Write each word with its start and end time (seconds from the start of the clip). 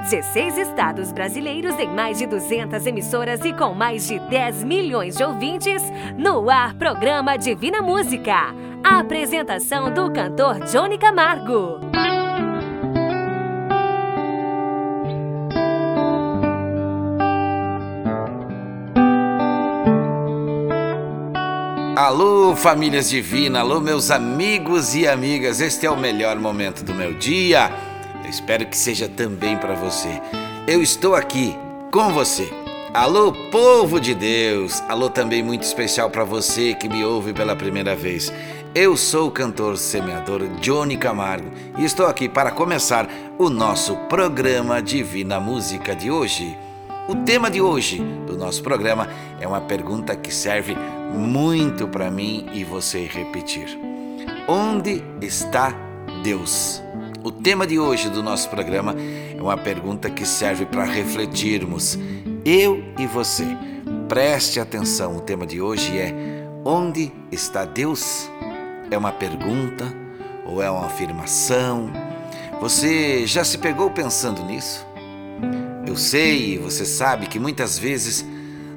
16 0.00 0.56
estados 0.56 1.12
brasileiros 1.12 1.78
em 1.78 1.88
mais 1.88 2.18
de 2.18 2.26
200 2.26 2.86
emissoras 2.86 3.44
e 3.44 3.52
com 3.52 3.74
mais 3.74 4.08
de 4.08 4.18
10 4.18 4.64
milhões 4.64 5.16
de 5.16 5.22
ouvintes, 5.22 5.82
no 6.16 6.48
ar 6.48 6.74
programa 6.74 7.36
Divina 7.36 7.82
Música. 7.82 8.54
A 8.82 9.00
apresentação 9.00 9.92
do 9.92 10.10
cantor 10.10 10.60
Johnny 10.60 10.96
Camargo. 10.96 11.78
Alô, 21.94 22.56
famílias 22.56 23.10
divinas, 23.10 23.60
alô, 23.60 23.78
meus 23.78 24.10
amigos 24.10 24.94
e 24.94 25.06
amigas. 25.06 25.60
Este 25.60 25.84
é 25.84 25.90
o 25.90 25.96
melhor 25.96 26.36
momento 26.38 26.82
do 26.82 26.94
meu 26.94 27.12
dia. 27.12 27.89
Espero 28.30 28.64
que 28.64 28.76
seja 28.76 29.08
também 29.08 29.56
para 29.56 29.74
você. 29.74 30.22
Eu 30.64 30.80
estou 30.80 31.16
aqui 31.16 31.58
com 31.90 32.12
você. 32.12 32.48
Alô, 32.94 33.32
povo 33.50 33.98
de 33.98 34.14
Deus. 34.14 34.80
Alô, 34.88 35.10
também 35.10 35.42
muito 35.42 35.64
especial 35.64 36.08
para 36.10 36.22
você 36.22 36.72
que 36.72 36.88
me 36.88 37.04
ouve 37.04 37.32
pela 37.32 37.56
primeira 37.56 37.96
vez. 37.96 38.32
Eu 38.72 38.96
sou 38.96 39.26
o 39.26 39.30
cantor 39.32 39.76
semeador 39.76 40.46
Johnny 40.60 40.96
Camargo 40.96 41.50
e 41.76 41.84
estou 41.84 42.06
aqui 42.06 42.28
para 42.28 42.52
começar 42.52 43.08
o 43.36 43.50
nosso 43.50 43.96
programa 44.08 44.80
Divina 44.80 45.40
Música 45.40 45.96
de 45.96 46.08
hoje. 46.08 46.56
O 47.08 47.16
tema 47.16 47.50
de 47.50 47.60
hoje 47.60 48.00
do 48.28 48.38
nosso 48.38 48.62
programa 48.62 49.08
é 49.40 49.48
uma 49.48 49.60
pergunta 49.60 50.14
que 50.14 50.32
serve 50.32 50.76
muito 51.12 51.88
para 51.88 52.12
mim 52.12 52.46
e 52.52 52.62
você 52.62 53.10
repetir. 53.12 53.76
Onde 54.46 55.02
está 55.20 55.74
Deus? 56.22 56.80
O 57.22 57.30
tema 57.30 57.66
de 57.66 57.78
hoje 57.78 58.08
do 58.08 58.22
nosso 58.22 58.48
programa 58.48 58.94
é 59.36 59.40
uma 59.42 59.56
pergunta 59.56 60.08
que 60.08 60.24
serve 60.24 60.64
para 60.64 60.84
refletirmos, 60.84 61.98
eu 62.46 62.82
e 62.98 63.06
você. 63.06 63.44
Preste 64.08 64.58
atenção, 64.58 65.18
o 65.18 65.20
tema 65.20 65.46
de 65.46 65.60
hoje 65.60 65.98
é: 65.98 66.14
Onde 66.64 67.12
está 67.30 67.66
Deus? 67.66 68.30
É 68.90 68.96
uma 68.96 69.12
pergunta 69.12 69.92
ou 70.46 70.62
é 70.62 70.70
uma 70.70 70.86
afirmação? 70.86 71.92
Você 72.58 73.26
já 73.26 73.44
se 73.44 73.58
pegou 73.58 73.90
pensando 73.90 74.42
nisso? 74.42 74.86
Eu 75.86 75.96
sei, 75.96 76.56
você 76.56 76.86
sabe 76.86 77.26
que 77.26 77.38
muitas 77.38 77.78
vezes 77.78 78.24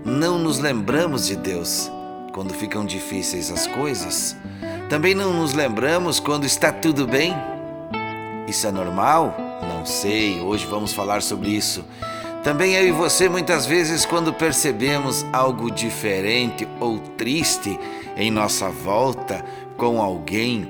não 0.04 0.38
nos 0.38 0.60
lembramos 0.60 1.28
de 1.28 1.38
Deus 1.38 1.90
quando 2.34 2.54
ficam 2.54 2.86
difíceis 2.86 3.50
as 3.50 3.68
coisas. 3.68 4.36
Também 4.90 5.16
não 5.16 5.32
nos 5.32 5.54
lembramos 5.54 6.20
quando 6.20 6.46
está 6.46 6.74
tudo 6.74 7.08
bem. 7.08 7.53
Isso 8.48 8.68
é 8.68 8.72
normal? 8.72 9.36
Não 9.62 9.86
sei, 9.86 10.42
hoje 10.42 10.66
vamos 10.66 10.94
falar 10.94 11.22
sobre 11.22 11.50
isso. 11.50 11.84
Também 12.44 12.76
eu 12.76 12.86
e 12.86 12.92
você, 12.92 13.30
muitas 13.30 13.66
vezes, 13.66 14.06
quando 14.06 14.34
percebemos 14.34 15.26
algo 15.32 15.72
diferente 15.72 16.68
ou 16.80 17.00
triste 17.00 17.80
em 18.18 18.30
nossa 18.30 18.70
volta 18.70 19.44
com 19.78 20.02
alguém, 20.02 20.70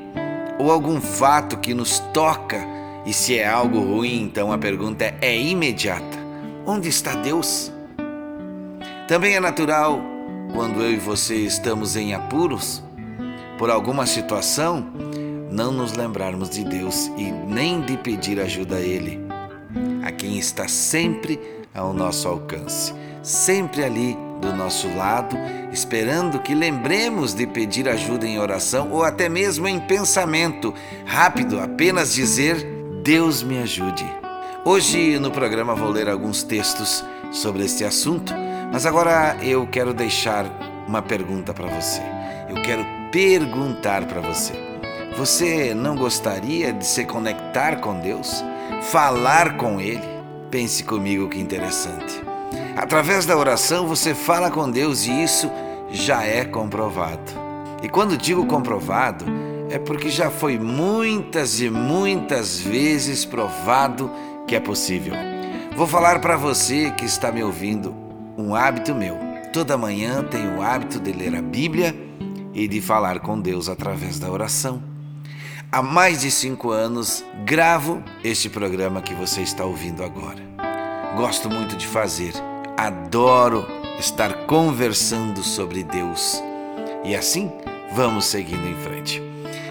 ou 0.60 0.72
algum 0.72 1.02
fato 1.02 1.58
que 1.58 1.74
nos 1.74 1.98
toca, 2.14 2.64
e 3.06 3.12
se 3.12 3.40
é 3.40 3.48
algo 3.48 3.80
ruim, 3.80 4.22
então 4.22 4.52
a 4.52 4.58
pergunta 4.58 5.16
é 5.20 5.36
imediata: 5.36 6.18
Onde 6.64 6.90
está 6.90 7.16
Deus? 7.16 7.72
Também 9.08 9.36
é 9.36 9.40
natural, 9.40 10.00
quando 10.54 10.80
eu 10.80 10.92
e 10.92 10.98
você 10.98 11.38
estamos 11.38 11.96
em 11.96 12.14
apuros, 12.14 12.84
por 13.58 13.72
alguma 13.72 14.06
situação, 14.06 14.86
não 15.54 15.72
nos 15.72 15.94
lembrarmos 15.94 16.50
de 16.50 16.64
Deus 16.64 17.12
e 17.16 17.32
nem 17.32 17.82
de 17.82 17.96
pedir 17.96 18.40
ajuda 18.40 18.78
a 18.78 18.82
Ele, 18.82 19.20
a 20.04 20.12
quem 20.12 20.40
está 20.40 20.68
sempre 20.68 21.40
ao 21.76 21.94
nosso 21.94 22.28
alcance, 22.28 22.92
sempre 23.22 23.84
ali 23.84 24.18
do 24.42 24.52
nosso 24.52 24.88
lado, 24.96 25.38
esperando 25.72 26.40
que 26.40 26.56
lembremos 26.56 27.36
de 27.36 27.46
pedir 27.46 27.88
ajuda 27.88 28.26
em 28.26 28.40
oração 28.40 28.92
ou 28.92 29.04
até 29.04 29.30
mesmo 29.30 29.68
em 29.68 29.80
pensamento, 29.80 30.74
rápido, 31.06 31.60
apenas 31.60 32.14
dizer: 32.14 32.66
Deus 33.04 33.44
me 33.44 33.60
ajude. 33.60 34.06
Hoje 34.66 35.20
no 35.20 35.30
programa 35.30 35.76
vou 35.76 35.90
ler 35.90 36.10
alguns 36.10 36.42
textos 36.42 37.06
sobre 37.32 37.64
este 37.64 37.86
assunto, 37.86 38.34
mas 38.72 38.88
agora 38.88 39.38
eu 39.44 39.68
quero 39.68 39.94
deixar 39.94 40.48
uma 40.88 41.02
pergunta 41.02 41.54
para 41.54 41.68
você. 41.68 42.02
Eu 42.50 42.62
quero 42.64 42.84
perguntar 43.12 44.06
para 44.06 44.20
você: 44.20 44.63
você 45.16 45.76
não 45.76 45.96
gostaria 45.96 46.74
de 46.74 46.86
se 46.86 47.06
conectar 47.06 47.78
com 47.78 48.00
Deus? 48.00 48.44
Falar 48.82 49.58
com 49.58 49.80
Ele? 49.80 50.02
Pense 50.50 50.84
comigo 50.84 51.30
que 51.30 51.40
interessante. 51.40 52.22
Através 52.76 53.26
da 53.26 53.38
oração 53.38 53.88
você 53.88 54.16
fala 54.16 54.50
com 54.50 54.70
Deus 54.70 55.06
e 55.06 55.24
isso 55.24 55.50
já 55.92 56.24
é 56.24 56.44
comprovado. 56.44 57.32
E 57.84 57.90
quando 57.90 58.18
digo 58.18 58.46
comprovado, 58.48 59.26
é 59.70 59.78
porque 59.78 60.10
já 60.10 60.32
foi 60.32 60.58
muitas 60.58 61.62
e 61.62 61.70
muitas 61.70 62.60
vezes 62.60 63.24
provado 63.24 64.12
que 64.48 64.56
é 64.56 64.60
possível. 64.60 65.14
Vou 65.76 65.86
falar 65.86 66.20
para 66.22 66.38
você 66.38 66.92
que 66.92 67.06
está 67.06 67.32
me 67.32 67.44
ouvindo 67.44 67.96
um 68.38 68.56
hábito 68.56 68.96
meu. 68.96 69.18
Toda 69.52 69.78
manhã 69.78 70.24
tenho 70.24 70.58
o 70.58 70.62
hábito 70.64 71.00
de 71.00 71.12
ler 71.12 71.36
a 71.36 71.42
Bíblia 71.42 71.96
e 72.54 72.68
de 72.68 72.82
falar 72.82 73.20
com 73.20 73.40
Deus 73.40 73.70
através 73.70 74.18
da 74.18 74.32
oração. 74.32 74.93
Há 75.74 75.82
mais 75.82 76.22
de 76.22 76.30
cinco 76.30 76.70
anos 76.70 77.26
gravo 77.44 78.04
este 78.24 78.48
programa 78.48 79.02
que 79.02 79.16
você 79.16 79.42
está 79.42 79.66
ouvindo 79.66 80.04
agora. 80.04 80.38
Gosto 81.18 81.50
muito 81.50 81.76
de 81.76 81.88
fazer, 81.88 82.32
adoro 82.78 83.66
estar 83.98 84.46
conversando 84.46 85.42
sobre 85.42 85.84
Deus. 85.84 86.40
E 87.04 87.16
assim 87.16 87.52
vamos 87.92 88.26
seguindo 88.26 88.68
em 88.68 88.76
frente. 88.84 89.20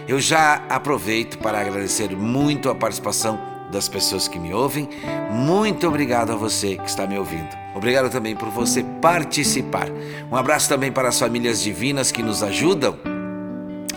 Eu 0.09 0.19
já 0.19 0.65
aproveito 0.69 1.39
para 1.39 1.61
agradecer 1.61 2.17
muito 2.17 2.69
a 2.69 2.75
participação 2.75 3.39
das 3.71 3.89
pessoas 3.89 4.27
que 4.27 4.41
me 4.41 4.53
ouvem. 4.53 4.89
Muito 5.31 5.87
obrigado 5.87 6.33
a 6.33 6.37
você 6.37 6.79
que 6.79 6.89
está 6.89 7.07
me 7.07 7.17
ouvindo. 7.17 7.57
Obrigado 7.77 8.11
também 8.11 8.35
por 8.35 8.49
você 8.49 8.83
participar. 9.01 9.87
Um 10.29 10.35
abraço 10.35 10.69
também 10.69 10.91
para 10.91 11.11
as 11.11 11.19
famílias 11.21 11.63
divinas 11.63 12.11
que 12.11 12.25
nos 12.25 12.43
ajudam. 12.43 13.12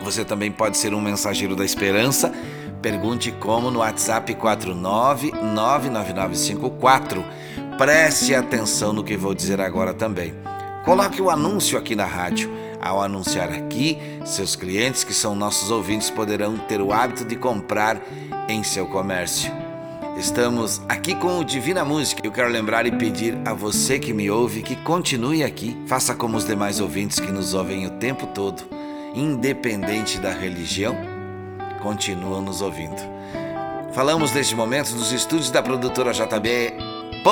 Você 0.05 0.23
também 0.23 0.49
pode 0.51 0.77
ser 0.77 0.93
um 0.93 1.01
mensageiro 1.01 1.55
da 1.55 1.65
esperança. 1.65 2.31
Pergunte 2.79 3.31
como 3.31 3.71
no 3.71 3.79
WhatsApp 3.79 4.35
4999954. 4.35 7.25
Preste 7.75 8.35
atenção 8.35 8.93
no 8.93 9.03
que 9.03 9.17
vou 9.17 9.33
dizer 9.33 9.59
agora 9.59 9.95
também. 9.95 10.35
Coloque 10.85 11.19
o 11.19 11.31
anúncio 11.31 11.75
aqui 11.75 11.95
na 11.95 12.05
rádio. 12.05 12.51
Ao 12.79 13.01
anunciar 13.01 13.49
aqui, 13.49 13.97
seus 14.23 14.55
clientes, 14.55 15.03
que 15.03 15.11
são 15.11 15.35
nossos 15.35 15.71
ouvintes, 15.71 16.11
poderão 16.11 16.55
ter 16.55 16.79
o 16.79 16.93
hábito 16.93 17.25
de 17.25 17.35
comprar 17.35 17.99
em 18.47 18.61
seu 18.61 18.85
comércio. 18.85 19.51
Estamos 20.19 20.83
aqui 20.87 21.15
com 21.15 21.39
o 21.39 21.43
Divina 21.43 21.83
Música. 21.83 22.21
Eu 22.23 22.31
quero 22.31 22.49
lembrar 22.49 22.85
e 22.85 22.91
pedir 22.91 23.35
a 23.43 23.55
você 23.55 23.97
que 23.97 24.13
me 24.13 24.29
ouve 24.29 24.61
que 24.61 24.75
continue 24.75 25.43
aqui. 25.43 25.75
Faça 25.87 26.13
como 26.13 26.37
os 26.37 26.45
demais 26.45 26.79
ouvintes 26.79 27.19
que 27.19 27.31
nos 27.31 27.55
ouvem 27.55 27.87
o 27.87 27.89
tempo 27.89 28.27
todo, 28.27 28.74
independente 29.15 30.19
da 30.19 30.31
religião, 30.31 30.95
continuam 31.81 32.41
nos 32.41 32.61
ouvindo. 32.61 33.01
Falamos 33.93 34.33
neste 34.33 34.53
momento 34.55 34.93
dos 34.93 35.11
estúdios 35.11 35.49
da 35.49 35.63
produtora 35.63 36.11
JB.com.br 36.11 37.23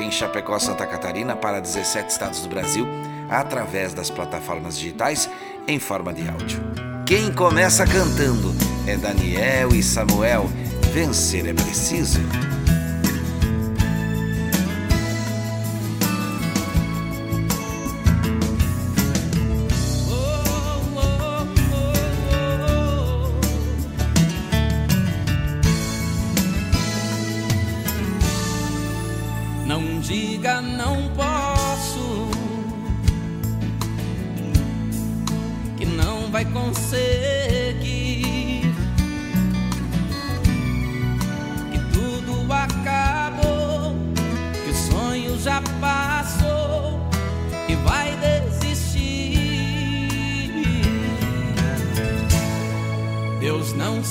em 0.00 0.10
Chapecó, 0.10 0.58
Santa 0.58 0.86
Catarina, 0.86 1.36
para 1.36 1.60
17 1.60 2.10
estados 2.10 2.40
do 2.40 2.48
Brasil, 2.48 2.86
através 3.28 3.92
das 3.92 4.08
plataformas 4.08 4.78
digitais 4.78 5.28
em 5.68 5.78
forma 5.78 6.14
de 6.14 6.26
áudio. 6.28 6.60
Quem 7.04 7.30
começa 7.30 7.86
cantando 7.86 8.54
é 8.86 8.96
Daniel 8.96 9.74
e 9.74 9.82
Samuel 9.82 10.48
vencer 10.92 11.46
é 11.46 11.52
preciso. 11.52 12.20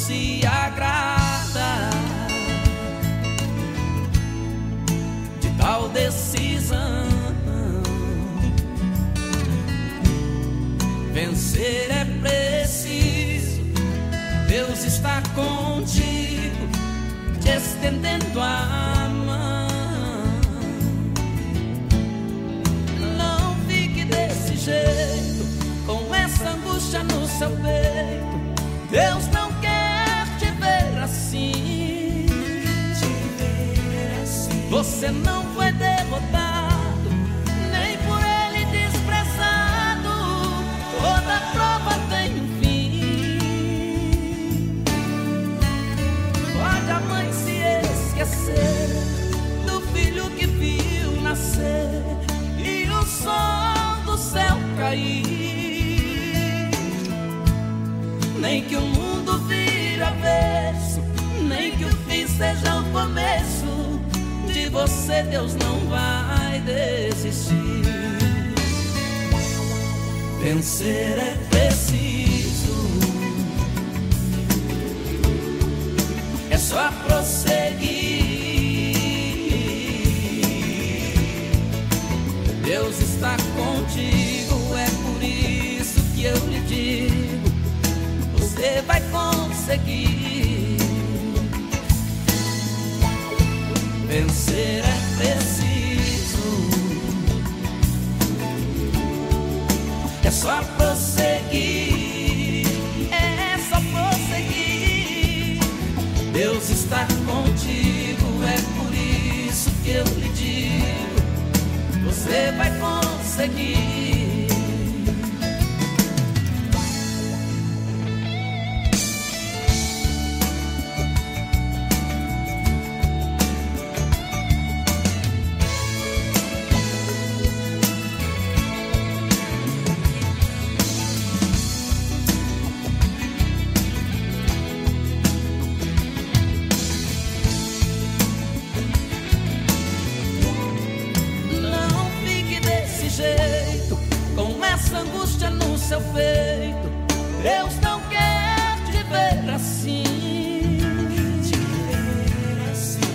Se 0.06 0.42
agrada 0.46 1.94
prisão. 6.64 7.08
Vencer 11.14 11.92
é 11.92 12.06
preciso, 12.22 13.62
Deus 14.48 14.84
está 14.84 15.22
contigo, 15.36 16.68
te 17.40 17.50
estendendo 17.50 18.42
a 18.42 19.10
mão. 19.26 19.68
Não 23.18 23.56
fique 23.68 24.06
desse 24.06 24.56
jeito, 24.58 25.46
com 25.86 26.14
essa 26.16 26.50
angústia 26.50 27.04
no 27.04 27.28
seu 27.28 27.50
peito. 27.50 28.34
Deus 28.90 29.28
Você 35.04 35.12
não 35.12 35.43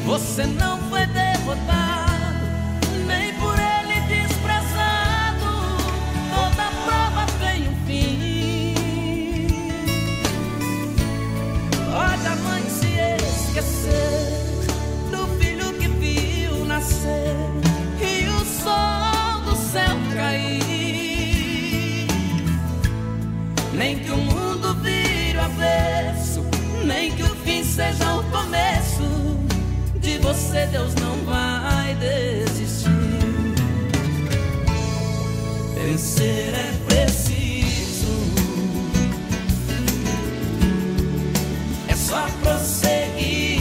Você 0.08 0.46
não 0.46 0.78
foi 0.88 1.04
derrotado, 1.08 2.46
nem 3.06 3.34
por 3.34 3.54
ele 3.58 4.00
desprezado. 4.08 5.50
Toda 6.34 6.70
prova 6.86 7.26
tem 7.38 7.68
um 7.68 7.76
fim. 7.86 8.74
Pode 11.92 12.26
a 12.26 12.36
mãe 12.36 12.62
se 12.70 12.86
esquecer 12.86 14.32
do 15.10 15.26
filho 15.38 15.74
que 15.74 15.88
viu 15.88 16.64
nascer 16.64 17.36
e 18.00 18.30
o 18.30 18.40
sol 18.46 19.42
do 19.44 19.54
céu 19.56 19.94
cair. 20.14 22.06
Nem 23.74 23.98
que 23.98 24.10
o 24.10 24.16
mundo 24.16 24.74
vire 24.76 25.36
o 25.36 25.42
avesso, 25.42 26.42
nem 26.86 27.12
que 27.12 27.24
o 27.24 27.36
fim 27.44 27.62
seja 27.62 28.07
você 30.48 30.66
Deus 30.68 30.94
não 30.94 31.14
vai 31.26 31.94
desistir. 31.96 32.88
Vencer 35.74 36.54
é 36.54 36.72
preciso. 36.86 38.08
É 41.88 41.94
só 41.94 42.26
prosseguir. 42.42 43.58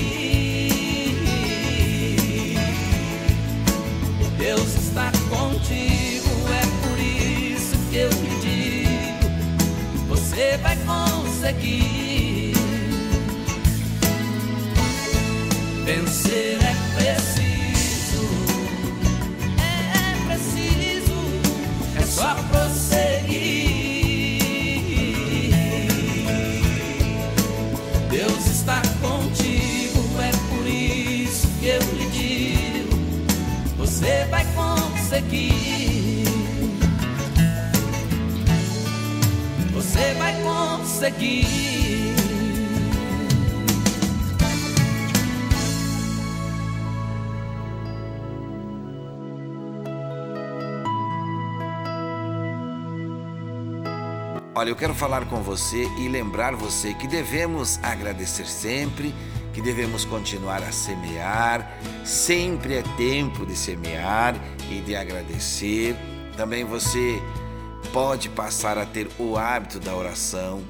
Deus 4.37 4.75
está 4.75 5.11
contigo, 5.29 6.29
é 6.53 6.87
por 6.87 6.97
isso 6.99 7.75
que 7.89 7.97
eu 7.97 8.09
lhe 8.09 8.39
digo: 8.39 10.07
você 10.07 10.57
vai 10.63 10.77
conseguir. 10.85 11.96
Você 39.73 40.13
vai 40.13 40.41
conseguir. 40.43 41.47
Olha, 54.53 54.69
eu 54.69 54.75
quero 54.75 54.95
falar 54.95 55.25
com 55.25 55.43
você 55.43 55.87
e 55.99 56.07
lembrar 56.07 56.55
você 56.55 56.93
que 56.93 57.07
devemos 57.07 57.79
agradecer 57.83 58.47
sempre, 58.47 59.13
que 59.57 59.61
devemos 59.63 60.05
continuar 60.05 60.61
a 60.61 60.71
semear, 60.71 61.67
sempre 62.05 62.75
é 62.75 62.83
tempo 62.95 63.43
de 63.43 63.55
semear 63.55 64.35
e 64.69 64.81
de 64.81 64.95
agradecer. 64.95 65.95
Também 66.37 66.63
você 66.63 67.19
pode 67.91 68.29
passar 68.29 68.77
a 68.77 68.85
ter 68.85 69.09
o 69.17 69.35
hábito 69.35 69.79
da 69.79 69.95
oração, 69.95 70.61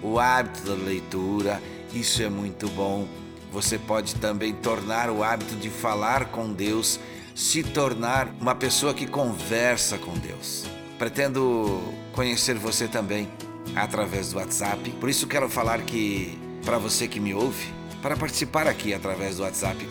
o 0.00 0.20
hábito 0.20 0.68
da 0.68 0.74
leitura, 0.74 1.60
isso 1.92 2.22
é 2.22 2.28
muito 2.28 2.68
bom. 2.68 3.08
Você 3.50 3.76
pode 3.76 4.14
também 4.14 4.54
tornar 4.54 5.10
o 5.10 5.24
hábito 5.24 5.56
de 5.56 5.68
falar 5.68 6.26
com 6.26 6.52
Deus, 6.52 7.00
se 7.34 7.64
tornar 7.64 8.32
uma 8.40 8.54
pessoa 8.54 8.94
que 8.94 9.08
conversa 9.08 9.98
com 9.98 10.12
Deus. 10.12 10.64
Pretendo 10.96 11.82
conhecer 12.12 12.54
você 12.54 12.86
também 12.86 13.28
através 13.74 14.30
do 14.30 14.38
WhatsApp. 14.38 14.90
Por 15.00 15.08
isso 15.08 15.26
quero 15.26 15.48
falar 15.48 15.80
que 15.80 16.38
para 16.64 16.78
você 16.78 17.08
que 17.08 17.18
me 17.18 17.34
ouve, 17.34 17.77
para 18.02 18.16
participar 18.16 18.66
aqui 18.66 18.94
através 18.94 19.36
do 19.36 19.42
WhatsApp 19.42 19.86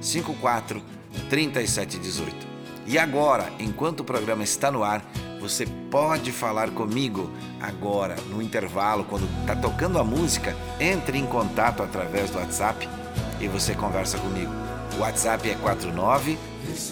49999543718. 0.00 2.50
E 2.86 2.98
agora, 2.98 3.52
enquanto 3.58 4.00
o 4.00 4.04
programa 4.04 4.42
está 4.42 4.70
no 4.70 4.82
ar, 4.82 5.04
você 5.40 5.66
pode 5.90 6.32
falar 6.32 6.70
comigo 6.70 7.30
agora, 7.60 8.16
no 8.28 8.42
intervalo, 8.42 9.04
quando 9.04 9.28
está 9.40 9.56
tocando 9.56 9.98
a 9.98 10.04
música, 10.04 10.56
entre 10.78 11.18
em 11.18 11.26
contato 11.26 11.82
através 11.82 12.30
do 12.30 12.38
WhatsApp 12.38 12.88
e 13.40 13.48
você 13.48 13.74
conversa 13.74 14.18
comigo. 14.18 14.52
O 14.96 15.00
WhatsApp 15.00 15.48
é 15.48 15.54
49 15.54 16.38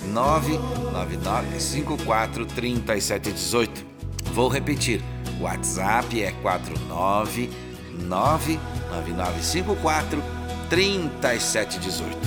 999 0.07 1.61
54 1.61 2.47
3718. 2.47 3.87
Vou 4.33 4.49
repetir. 4.49 5.03
O 5.39 5.43
WhatsApp 5.43 6.23
é 6.23 6.33
49 6.43 7.51
999 7.99 9.43
54 9.43 10.23
3718. 10.69 12.19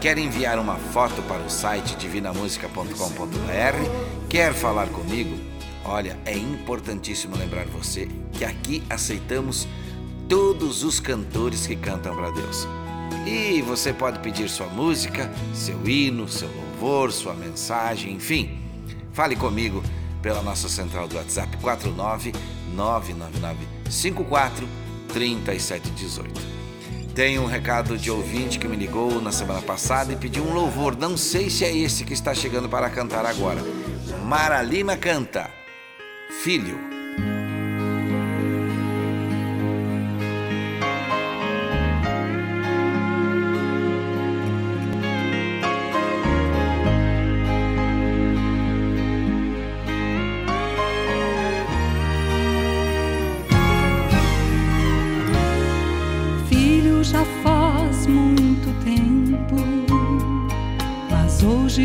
Quer 0.00 0.18
enviar 0.18 0.58
uma 0.58 0.76
foto 0.76 1.22
para 1.22 1.42
o 1.42 1.50
site 1.50 1.96
divinamusica.com.br? 1.96 4.28
Quer 4.28 4.54
falar 4.54 4.88
comigo? 4.88 5.36
Olha, 5.84 6.16
é 6.24 6.36
importantíssimo 6.36 7.36
lembrar 7.36 7.66
você 7.66 8.08
que 8.32 8.44
aqui 8.44 8.82
aceitamos 8.88 9.66
todos 10.28 10.84
os 10.84 11.00
cantores 11.00 11.66
que 11.66 11.74
cantam 11.74 12.14
para 12.14 12.30
Deus. 12.30 12.68
E 13.26 13.60
você 13.62 13.92
pode 13.92 14.20
pedir 14.20 14.48
sua 14.48 14.68
música, 14.68 15.30
seu 15.52 15.84
hino, 15.86 16.28
seu 16.28 16.48
louvor, 16.48 17.10
sua 17.10 17.34
mensagem, 17.34 18.12
enfim. 18.12 18.58
Fale 19.12 19.34
comigo 19.34 19.82
pela 20.22 20.42
nossa 20.42 20.68
central 20.68 21.08
do 21.08 21.16
WhatsApp 21.16 21.56
49 21.56 22.32
999 22.74 23.66
54 23.90 24.68
3718. 25.12 26.58
Tem 27.14 27.38
um 27.38 27.46
recado 27.46 27.98
de 27.98 28.10
ouvinte 28.10 28.58
que 28.58 28.68
me 28.68 28.76
ligou 28.76 29.20
na 29.20 29.32
semana 29.32 29.60
passada 29.60 30.12
e 30.12 30.16
pediu 30.16 30.44
um 30.44 30.54
louvor. 30.54 30.96
Não 30.96 31.16
sei 31.16 31.50
se 31.50 31.64
é 31.64 31.76
esse 31.76 32.04
que 32.04 32.12
está 32.12 32.32
chegando 32.32 32.68
para 32.68 32.88
cantar 32.88 33.26
agora. 33.26 33.60
Mara 34.24 34.62
Lima 34.62 34.96
canta. 34.96 35.50
Filho. 36.44 36.97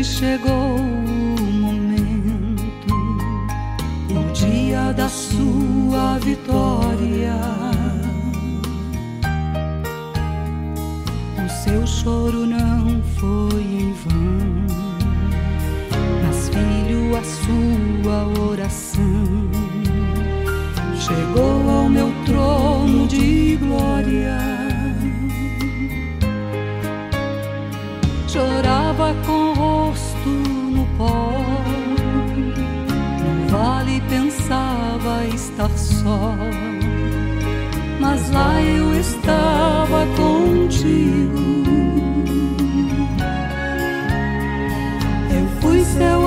Chegou 0.04 0.76
o 0.76 1.52
momento, 1.52 2.94
o 4.10 4.32
dia 4.32 4.92
da 4.92 5.08
sua 5.08 6.18
vitória. 6.18 7.34
O 11.44 11.48
seu 11.62 11.86
choro 11.86 12.46
não 12.46 13.02
foi 13.16 13.62
em 13.62 13.92
vão, 13.92 14.66
mas 16.22 16.48
filho, 16.48 17.16
a 17.16 17.22
sua 17.22 18.48
oração 18.50 19.50
chegou 20.96 21.53
Chorava 28.94 29.14
com 29.26 29.44
pensava 34.08 35.24
estar 35.34 35.70
só, 35.76 36.34
mas 38.00 38.30
lá 38.30 38.60
eu 38.62 38.94
estava 39.00 40.06
contigo. 40.16 41.64
Eu 45.30 45.48
fui 45.60 45.84
seu 45.84 46.23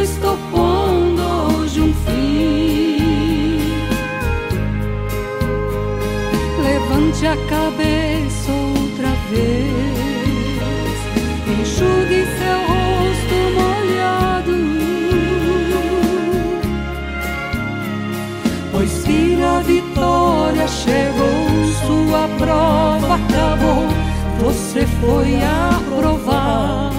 estou 0.00 0.36
pondo 0.50 1.22
hoje 1.22 1.80
um 1.80 1.92
fim. 1.92 3.60
Levante 6.62 7.26
a 7.26 7.36
cabeça 7.48 8.52
outra 8.52 9.08
vez, 9.30 10.40
enxugue 11.60 12.24
seu 12.38 12.80
a 19.50 19.60
vitória 19.62 20.66
chegou, 20.68 21.66
sua 21.86 22.28
prova 22.38 23.14
acabou, 23.16 23.88
você 24.38 24.86
foi 24.86 25.38
aprovado. 25.42 26.89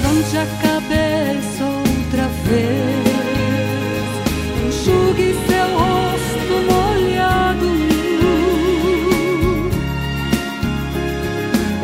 levante 0.00 0.36
a 0.36 0.46
cabeça 0.62 1.64
outra 1.64 2.28
vez, 2.44 3.06
enxugue 4.66 5.34
seu 5.46 5.68
rosto 5.78 6.54
molhado, 6.70 7.68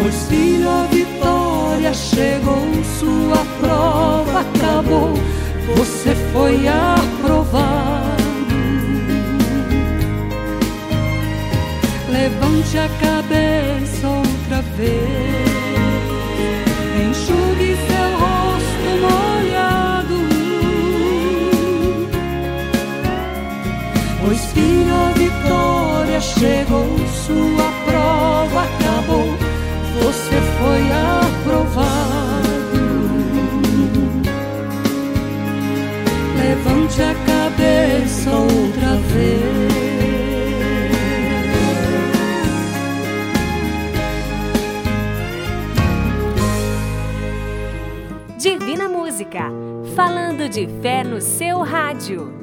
pois 0.00 0.28
filho 0.28 0.68
a 0.68 0.82
vitória 0.84 1.92
chegou, 1.92 2.66
sua 2.98 3.44
prova 3.60 4.40
acabou, 4.40 5.14
você 5.76 6.14
foi 6.32 6.66
aprovado. 6.68 8.16
Levante 12.10 12.78
a 12.78 12.88
cabeça 12.98 14.08
outra 14.08 14.62
vez. 14.76 15.45
Pois 24.66 24.74
filho, 24.74 24.94
a 24.94 25.12
vitória 25.12 26.20
chegou, 26.20 26.98
sua 27.06 27.70
prova 27.84 28.62
acabou, 28.64 29.28
você 30.02 30.40
foi 30.58 30.82
aprovado. 30.92 32.16
Levante 36.36 37.02
a 37.02 37.14
cabeça 37.26 38.30
outra 38.30 38.96
vez. 39.12 39.76
Divina 48.36 48.88
Música, 48.88 49.50
falando 49.94 50.48
de 50.48 50.66
fé 50.82 51.04
no 51.04 51.20
seu 51.20 51.60
rádio. 51.60 52.35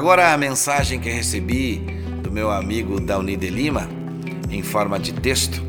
Agora 0.00 0.32
a 0.32 0.38
mensagem 0.38 0.98
que 0.98 1.10
recebi 1.10 1.76
do 2.22 2.32
meu 2.32 2.50
amigo 2.50 2.98
Dauni 2.98 3.36
de 3.36 3.50
Lima, 3.50 3.86
em 4.48 4.62
forma 4.62 4.98
de 4.98 5.12
texto, 5.12 5.62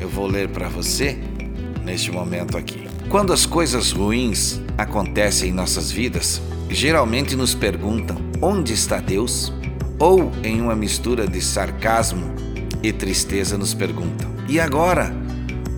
eu 0.00 0.08
vou 0.08 0.28
ler 0.28 0.48
para 0.50 0.68
você 0.68 1.18
neste 1.84 2.12
momento 2.12 2.56
aqui. 2.56 2.88
Quando 3.08 3.32
as 3.32 3.44
coisas 3.44 3.90
ruins 3.90 4.60
acontecem 4.78 5.50
em 5.50 5.52
nossas 5.52 5.90
vidas, 5.90 6.40
geralmente 6.70 7.34
nos 7.34 7.56
perguntam: 7.56 8.16
onde 8.40 8.72
está 8.72 8.98
Deus? 8.98 9.52
Ou, 9.98 10.30
em 10.44 10.60
uma 10.60 10.76
mistura 10.76 11.26
de 11.26 11.42
sarcasmo 11.42 12.32
e 12.84 12.92
tristeza, 12.92 13.58
nos 13.58 13.74
perguntam: 13.74 14.30
e 14.48 14.60
agora? 14.60 15.12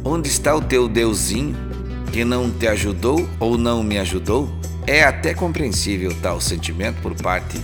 Onde 0.04 0.28
está 0.28 0.54
o 0.54 0.60
teu 0.60 0.90
Deusinho 0.90 1.56
que 2.12 2.22
não 2.22 2.50
te 2.50 2.68
ajudou 2.68 3.26
ou 3.40 3.56
não 3.56 3.82
me 3.82 3.96
ajudou? 3.96 4.46
É 4.86 5.04
até 5.04 5.32
compreensível 5.32 6.14
tal 6.20 6.38
sentimento 6.38 7.00
por 7.00 7.14
parte 7.14 7.58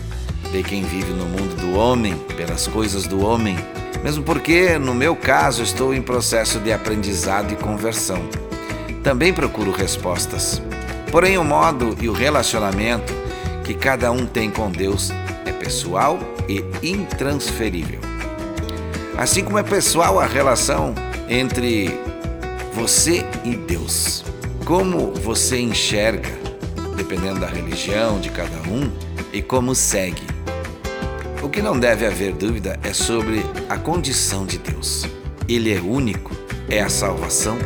de 0.54 0.62
quem 0.62 0.84
vive 0.84 1.12
no 1.12 1.26
mundo 1.26 1.56
do 1.56 1.76
homem, 1.76 2.16
pelas 2.36 2.68
coisas 2.68 3.08
do 3.08 3.26
homem, 3.26 3.56
mesmo 4.04 4.22
porque, 4.22 4.78
no 4.78 4.94
meu 4.94 5.16
caso, 5.16 5.64
estou 5.64 5.92
em 5.92 6.00
processo 6.00 6.60
de 6.60 6.72
aprendizado 6.72 7.52
e 7.52 7.56
conversão. 7.56 8.22
Também 9.02 9.32
procuro 9.32 9.72
respostas. 9.72 10.62
Porém, 11.10 11.36
o 11.38 11.44
modo 11.44 11.96
e 12.00 12.08
o 12.08 12.12
relacionamento 12.12 13.12
que 13.64 13.74
cada 13.74 14.12
um 14.12 14.26
tem 14.26 14.48
com 14.48 14.70
Deus 14.70 15.10
é 15.44 15.50
pessoal 15.50 16.20
e 16.48 16.64
intransferível. 16.88 17.98
Assim 19.18 19.42
como 19.42 19.58
é 19.58 19.62
pessoal 19.64 20.20
a 20.20 20.26
relação 20.26 20.94
entre 21.28 21.98
você 22.72 23.26
e 23.44 23.56
Deus. 23.56 24.24
Como 24.64 25.12
você 25.14 25.58
enxerga 25.58 26.44
dependendo 26.96 27.40
da 27.40 27.48
religião 27.48 28.20
de 28.20 28.30
cada 28.30 28.56
um, 28.68 28.90
e 29.32 29.42
como 29.42 29.74
segue. 29.74 30.33
O 31.44 31.48
que 31.50 31.60
não 31.60 31.78
deve 31.78 32.06
haver 32.06 32.32
dúvida 32.32 32.80
é 32.82 32.94
sobre 32.94 33.44
a 33.68 33.76
condição 33.76 34.46
de 34.46 34.56
Deus. 34.56 35.06
Ele 35.46 35.74
é 35.74 35.78
único, 35.78 36.34
é 36.70 36.80
a 36.80 36.88
salvação. 36.88 37.58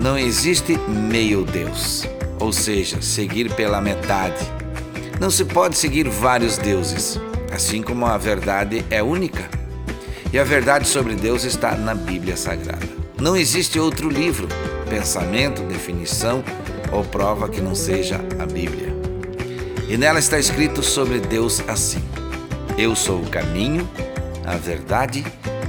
Não 0.00 0.18
existe 0.18 0.78
meio 0.88 1.44
Deus, 1.44 2.08
ou 2.40 2.54
seja, 2.54 3.02
seguir 3.02 3.52
pela 3.54 3.82
metade. 3.82 4.50
Não 5.20 5.30
se 5.30 5.44
pode 5.44 5.76
seguir 5.76 6.08
vários 6.08 6.56
deuses, 6.56 7.20
assim 7.52 7.82
como 7.82 8.06
a 8.06 8.16
verdade 8.16 8.82
é 8.88 9.02
única. 9.02 9.46
E 10.32 10.38
a 10.38 10.44
verdade 10.44 10.88
sobre 10.88 11.14
Deus 11.14 11.44
está 11.44 11.76
na 11.76 11.94
Bíblia 11.94 12.34
Sagrada. 12.34 12.88
Não 13.20 13.36
existe 13.36 13.78
outro 13.78 14.08
livro, 14.08 14.48
pensamento, 14.88 15.60
definição 15.64 16.42
ou 16.90 17.04
prova 17.04 17.46
que 17.46 17.60
não 17.60 17.74
seja 17.74 18.18
a 18.38 18.46
Bíblia. 18.46 18.96
E 19.86 19.98
nela 19.98 20.18
está 20.18 20.38
escrito 20.38 20.82
sobre 20.82 21.20
Deus 21.20 21.62
assim: 21.68 22.02
Eu 22.78 22.96
sou 22.96 23.20
o 23.20 23.28
caminho, 23.28 23.88
a 24.46 24.56
verdade 24.56 25.24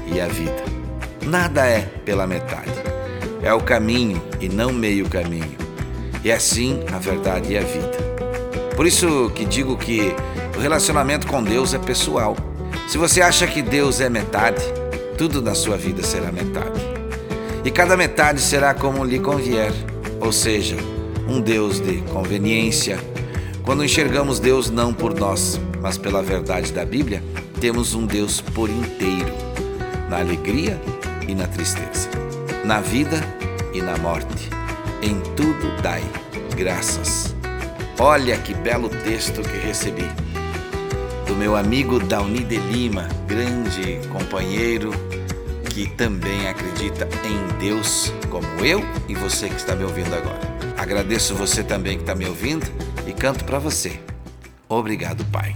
e 0.08 0.22
a 0.22 0.28
vida. 0.28 0.64
Nada 1.26 1.66
é 1.66 1.82
pela 2.06 2.26
metade. 2.26 2.72
É 3.42 3.54
o 3.54 3.60
caminho 3.60 4.22
e 4.40 4.48
não 4.48 4.72
meio 4.72 5.10
caminho. 5.10 5.58
E 6.24 6.32
assim 6.32 6.80
a 6.94 6.98
verdade 6.98 7.54
e 7.54 7.58
a 7.58 7.62
vida. 7.62 7.92
Por 8.76 8.88
isso 8.88 9.30
que 9.36 9.44
digo 9.44 9.78
que 9.78 10.16
o 10.56 10.60
relacionamento 10.60 11.28
com 11.28 11.44
Deus 11.44 11.74
é 11.74 11.78
pessoal. 11.78 12.38
Se 12.88 12.98
você 12.98 13.22
acha 13.22 13.46
que 13.46 13.62
Deus 13.62 14.00
é 14.00 14.10
metade, 14.10 14.64
tudo 15.18 15.42
na 15.42 15.54
sua 15.54 15.76
vida 15.76 16.02
será 16.04 16.32
metade. 16.32 16.82
E 17.66 17.70
cada 17.70 17.98
metade 17.98 18.42
será 18.42 18.74
como 18.74 19.04
lhe 19.04 19.20
convier, 19.20 19.72
ou 20.20 20.32
seja, 20.32 20.78
um 21.28 21.40
Deus 21.42 21.80
de 21.80 21.98
conveniência. 22.14 22.98
Quando 23.64 23.84
enxergamos 23.84 24.40
Deus 24.40 24.70
não 24.70 24.94
por 24.94 25.14
nós, 25.14 25.60
mas 25.84 25.98
pela 25.98 26.24
verdade 26.24 26.72
da 26.72 26.86
Bíblia, 26.86 27.22
temos 27.60 27.94
um 27.94 28.06
Deus 28.06 28.40
por 28.40 28.70
inteiro, 28.70 29.34
na 30.10 30.20
alegria 30.20 30.80
e 31.28 31.36
na 31.36 31.46
tristeza, 31.46 32.10
na 32.64 32.80
vida 32.80 33.20
e 33.74 33.82
na 33.82 33.98
morte. 33.98 34.50
Em 35.02 35.20
tudo 35.36 35.82
dai 35.82 36.02
graças. 36.56 37.36
Olha 38.00 38.38
que 38.38 38.54
belo 38.54 38.88
texto 38.88 39.42
que 39.42 39.58
recebi 39.58 40.10
do 41.28 41.36
meu 41.36 41.54
amigo 41.54 42.00
Dauni 42.00 42.46
de 42.46 42.56
Lima, 42.56 43.10
grande 43.28 44.00
companheiro 44.08 44.92
que 45.70 45.90
também 45.90 46.48
acredita 46.48 47.10
em 47.26 47.58
Deus, 47.60 48.14
como 48.30 48.48
eu 48.64 48.82
e 49.10 49.16
você 49.16 49.50
que 49.50 49.56
está 49.56 49.76
me 49.76 49.84
ouvindo 49.84 50.16
agora. 50.16 50.54
Agradeço 50.78 51.36
você 51.36 51.62
também 51.62 51.98
que 51.98 52.04
está 52.04 52.16
me 52.16 52.26
ouvindo 52.26 52.66
e 53.06 53.12
canto 53.12 53.44
para 53.44 53.60
você. 53.60 54.00
Obrigado, 54.70 55.26
Pai. 55.26 55.56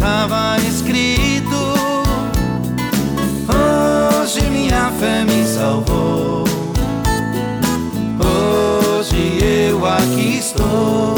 estava 0.00 0.56
escrito. 0.66 1.74
Hoje 3.52 4.40
minha 4.48 4.90
fé 4.92 5.24
me 5.24 5.44
salvou. 5.44 6.44
Hoje 8.18 9.38
eu 9.44 9.84
aqui 9.84 10.38
estou. 10.38 11.09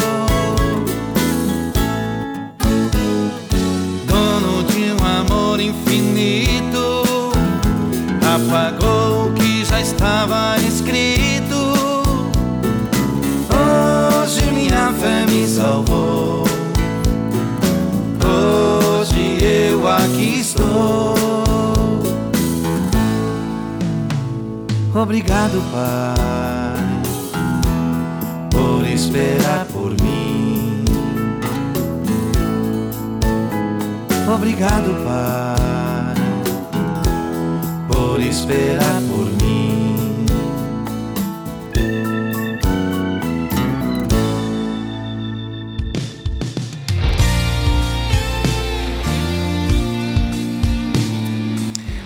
Obrigado, 24.95 25.61
Pai, 25.73 27.03
por 28.51 28.87
esperar 28.87 29.67
por 29.67 29.91
mim. 30.01 30.85
Obrigado, 34.33 34.95
Pai, 35.05 36.15
por 37.89 38.21
esperar 38.21 38.79
por 38.79 39.07
mim. 39.07 39.12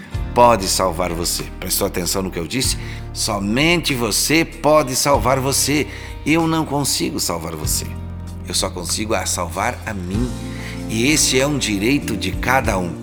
salvar 0.68 1.12
você. 1.12 1.44
Prestou 1.60 1.88
atenção 1.88 2.22
no 2.22 2.30
que 2.30 2.38
eu 2.38 2.48
disse? 2.48 2.78
Somente 3.14 3.96
você 3.96 4.46
pode 4.46 4.96
salvar 4.96 5.40
você. 5.40 5.88
Eu 6.26 6.48
não 6.48 6.66
consigo 6.66 7.20
salvar 7.20 7.56
você. 7.56 7.86
Eu 8.48 8.54
só 8.54 8.70
consigo 8.70 9.16
salvar 9.26 9.78
a 9.86 9.94
mim. 9.94 10.30
E 10.90 11.12
esse 11.12 11.40
é 11.40 11.48
um 11.48 11.58
direito 11.58 12.16
de 12.16 12.32
cada 12.32 12.78
um. 12.78 12.94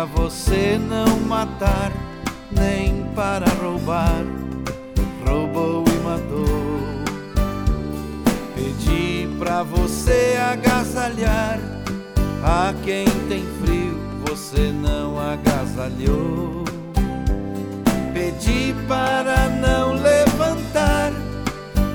Pra 0.00 0.06
você 0.06 0.80
não 0.88 1.20
matar, 1.20 1.92
nem 2.50 3.04
para 3.14 3.44
roubar, 3.62 4.24
roubou 5.28 5.84
e 5.86 5.98
matou. 6.02 6.80
Pedi 8.54 9.28
pra 9.38 9.62
você 9.62 10.38
agasalhar, 10.40 11.60
a 12.42 12.72
quem 12.82 13.04
tem 13.28 13.44
frio, 13.62 14.00
você 14.26 14.72
não 14.72 15.18
agasalhou. 15.20 16.64
Pedi 18.14 18.74
para 18.88 19.50
não 19.50 19.92
levantar 19.92 21.12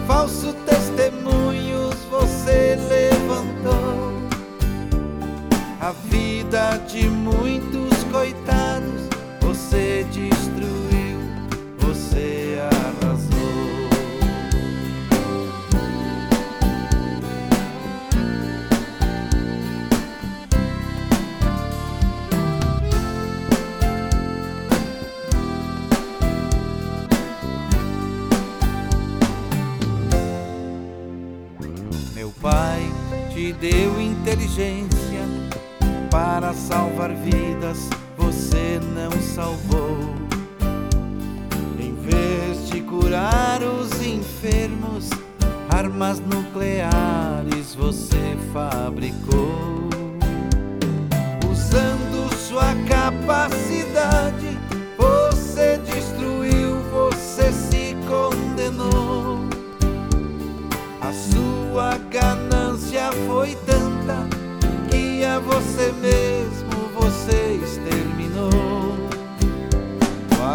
falso 0.06 0.54
testemunhos, 0.68 1.96
você 2.12 2.78
levantou 2.88 4.13
a 5.82 5.91
vida 5.91 6.82
de 6.88 7.08
muitos 7.08 7.74
coitados, 8.25 9.07
você 9.39 10.03
destruiu, 10.11 11.19
você 11.77 12.57
arrasou. 12.71 13.35
Meu 32.15 32.31
pai 32.41 32.81
te 33.31 33.53
deu 33.53 34.01
inteligência 34.01 34.95
para 36.09 36.53
salvar 36.53 37.13
vidas, 37.13 37.89
não 38.79 39.11
salvou. 39.21 40.15
Em 41.79 41.93
vez 41.93 42.69
de 42.69 42.81
curar 42.81 43.61
os 43.61 44.01
enfermos, 44.01 45.09
armas 45.69 46.19
nucleares 46.19 47.75
você 47.75 48.38
fabricou. 48.53 49.89
Usando 51.49 52.33
sua 52.35 52.73
capacidade, 52.88 54.57
você 54.97 55.79
destruiu, 55.85 56.79
você 56.91 57.51
se 57.51 57.95
condenou. 58.07 59.39
A 61.01 61.11
sua 61.13 61.97
ganância 62.09 63.11
foi 63.27 63.55
tanta 63.65 64.27
que 64.89 65.23
a 65.23 65.39
você 65.39 65.91
mesmo 66.01 66.89
você 66.93 67.59
exterminou. 67.61 67.74
O 67.74 67.74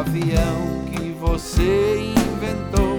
avião 0.01 0.85
que 0.91 1.13
você 1.21 1.99
inventou 2.17 2.99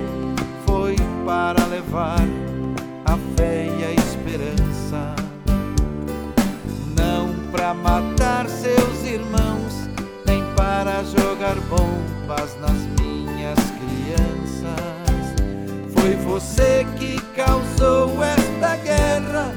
foi 0.67 0.95
para 1.25 1.65
levar 1.65 2.21
a 3.05 3.17
fé 3.35 3.67
e 3.79 3.83
a 3.83 3.91
esperança, 3.91 5.15
não 6.95 7.33
para 7.51 7.73
matar 7.73 8.47
seus 8.47 9.03
irmãos, 9.03 9.89
nem 10.27 10.43
para 10.55 11.03
jogar 11.03 11.55
bombas 11.61 12.55
nas 12.61 12.77
minhas 12.99 13.59
crianças. 13.79 15.33
Foi 15.95 16.15
você 16.17 16.85
que 16.99 17.19
causou 17.35 18.23
esta 18.23 18.75
guerra, 18.75 19.51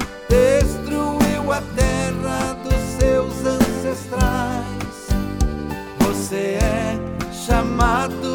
chamado 7.85 8.34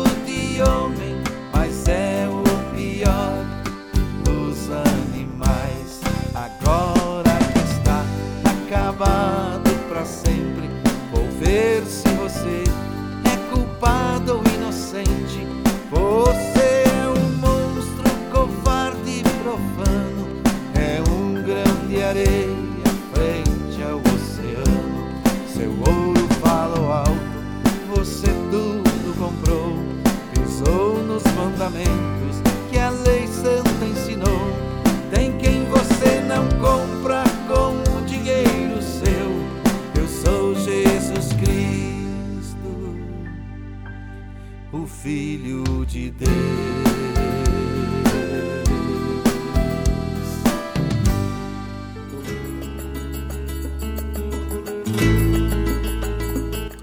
de 45.89 46.12
Deus. 46.12 46.30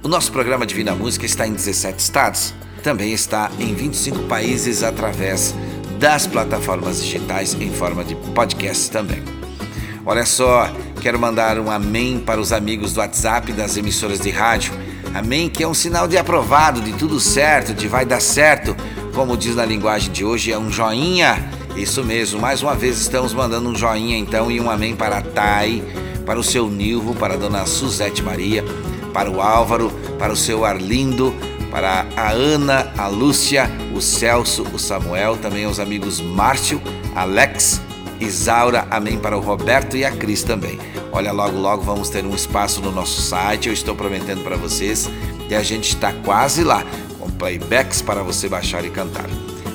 O 0.03 0.09
nosso 0.09 0.31
programa 0.33 0.67
Divina 0.67 0.95
Música 0.95 1.25
está 1.25 1.47
em 1.47 1.53
17 1.53 1.99
estados, 2.01 2.55
também 2.83 3.13
está 3.13 3.51
em 3.59 3.75
25 3.75 4.21
países 4.25 4.83
através 4.83 5.55
das 5.99 6.27
plataformas 6.27 7.03
digitais 7.03 7.55
em 7.55 7.73
forma 7.73 8.05
de 8.05 8.15
podcast 8.35 8.91
também. 8.91 9.23
Olha 10.05 10.25
só, 10.25 10.71
quero 11.01 11.19
mandar 11.19 11.59
um 11.59 11.71
amém 11.71 12.21
para 12.21 12.41
os 12.41 12.53
amigos 12.53 12.93
do 12.93 13.01
WhatsApp 13.01 13.53
das 13.53 13.77
emissoras 13.77 14.21
de 14.21 14.31
rádio. 14.31 14.73
Amém, 15.13 15.49
que 15.49 15.63
é 15.63 15.67
um 15.67 15.75
sinal 15.75 16.07
de 16.07 16.17
aprovado, 16.19 16.81
de 16.81 16.93
tudo 16.93 17.19
certo, 17.19 17.73
de 17.73 17.89
vai 17.89 18.05
dar 18.05 18.21
certo. 18.21 18.77
Como 19.17 19.35
diz 19.35 19.57
na 19.57 19.65
linguagem 19.65 20.13
de 20.13 20.27
hoje, 20.27 20.53
é 20.53 20.59
um 20.59 20.71
joinha. 20.71 21.49
Isso 21.75 22.05
mesmo, 22.05 22.39
mais 22.39 22.63
uma 22.63 22.75
vez 22.75 23.01
estamos 23.01 23.33
mandando 23.33 23.67
um 23.71 23.75
joinha 23.75 24.19
então 24.19 24.51
e 24.51 24.61
um 24.61 24.71
amém 24.71 24.95
para 24.95 25.17
a 25.17 25.23
Thay, 25.23 25.83
para 26.27 26.39
o 26.39 26.45
seu 26.45 26.69
Nilvo, 26.69 27.15
para 27.15 27.33
a 27.33 27.37
dona 27.39 27.65
Suzete 27.65 28.23
Maria, 28.23 28.63
para 29.15 29.31
o 29.31 29.41
Álvaro, 29.41 29.91
para 30.19 30.35
o 30.35 30.37
seu 30.37 30.67
Arlindo, 30.67 31.35
para 31.71 32.05
a 32.15 32.31
Ana, 32.31 32.93
a 32.99 33.09
Lúcia, 33.09 33.71
o 33.95 34.03
Celso, 34.03 34.65
o 34.65 34.79
Samuel, 34.79 35.39
também 35.39 35.65
aos 35.65 35.81
amigos 35.81 36.21
Márcio, 36.21 36.79
Alex, 37.15 37.81
Isaura, 38.21 38.87
amém 38.91 39.19
para 39.19 39.37
o 39.37 39.41
Roberto 39.41 39.97
e 39.97 40.05
a 40.05 40.11
Cris 40.11 40.43
também. 40.43 40.79
Olha, 41.11 41.33
logo, 41.33 41.59
logo 41.59 41.83
vamos 41.83 42.11
ter 42.11 42.23
um 42.27 42.35
espaço 42.35 42.83
no 42.83 42.93
nosso 42.93 43.23
site, 43.23 43.69
eu 43.69 43.73
estou 43.73 43.97
prometendo 43.97 44.45
para 44.45 44.57
vocês, 44.57 45.09
e 45.49 45.55
a 45.55 45.63
gente 45.63 45.89
está 45.89 46.13
quase 46.13 46.63
lá, 46.63 46.85
playbacks 47.39 48.03
para 48.03 48.23
você 48.23 48.49
baixar 48.49 48.85
e 48.85 48.91
cantar. 48.91 49.27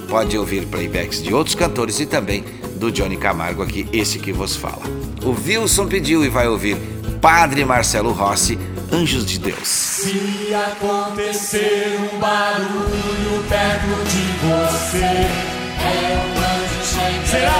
Pode 0.09 0.37
ouvir 0.37 0.65
playbacks 0.65 1.21
de 1.23 1.33
outros 1.33 1.55
cantores 1.55 1.99
e 1.99 2.05
também 2.05 2.43
do 2.75 2.91
Johnny 2.91 3.15
Camargo 3.17 3.61
aqui, 3.63 3.87
esse 3.93 4.19
que 4.19 4.31
vos 4.33 4.55
fala. 4.55 4.81
O 5.23 5.29
Wilson 5.31 5.87
pediu 5.87 6.25
e 6.25 6.29
vai 6.29 6.47
ouvir 6.47 6.75
Padre 7.21 7.63
Marcelo 7.63 8.11
Rossi, 8.11 8.57
Anjos 8.91 9.25
de 9.25 9.39
Deus. 9.39 9.67
Se 9.67 10.53
acontecer 10.53 11.97
um 12.13 12.19
barulho 12.19 13.43
perto 13.47 14.03
de 14.09 14.23
você, 14.41 15.05
é 15.05 16.17
um 16.17 16.37
anjo 16.39 16.83
chegando 16.83 17.27
Será? 17.27 17.53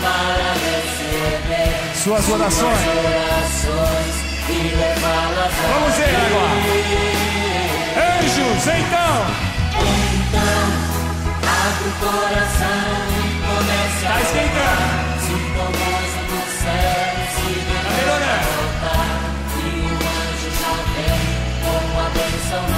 para 0.00 0.52
receber 0.54 2.02
Suas 2.02 2.28
orações. 2.28 2.78
orações 2.78 4.14
e 4.48 4.76
levá-las 4.76 5.52
a 5.52 5.78
Vamos 5.78 5.96
ver 5.96 6.16
agora. 6.16 7.37
Anjos, 7.98 8.62
então. 8.66 9.14
Abre 11.42 11.88
o 11.88 11.92
coração 11.98 12.90
e 13.10 13.26
comece 13.42 14.04
Tá 14.06 14.14
a 14.14 14.20
esquentando. 14.22 15.18
Sinta 15.26 15.58
o 15.58 15.70
gozo 15.78 16.20
do 16.28 16.40
céu 16.62 17.06
se 17.34 17.50
Tá 17.66 17.90
melhorando. 17.90 18.48
levantar 18.48 19.08
E 19.56 19.66
o 19.82 19.98
anjo 20.14 20.50
já 20.60 20.72
vem 20.94 21.22
com 21.64 21.82
a 21.98 22.08
bênção 22.10 22.62
na 22.70 22.77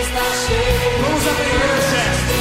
está 0.00 0.24
cheio 0.46 1.02
Vamos 1.02 1.26
aprender 1.26 1.70
o 1.72 1.82
gesto. 1.90 2.38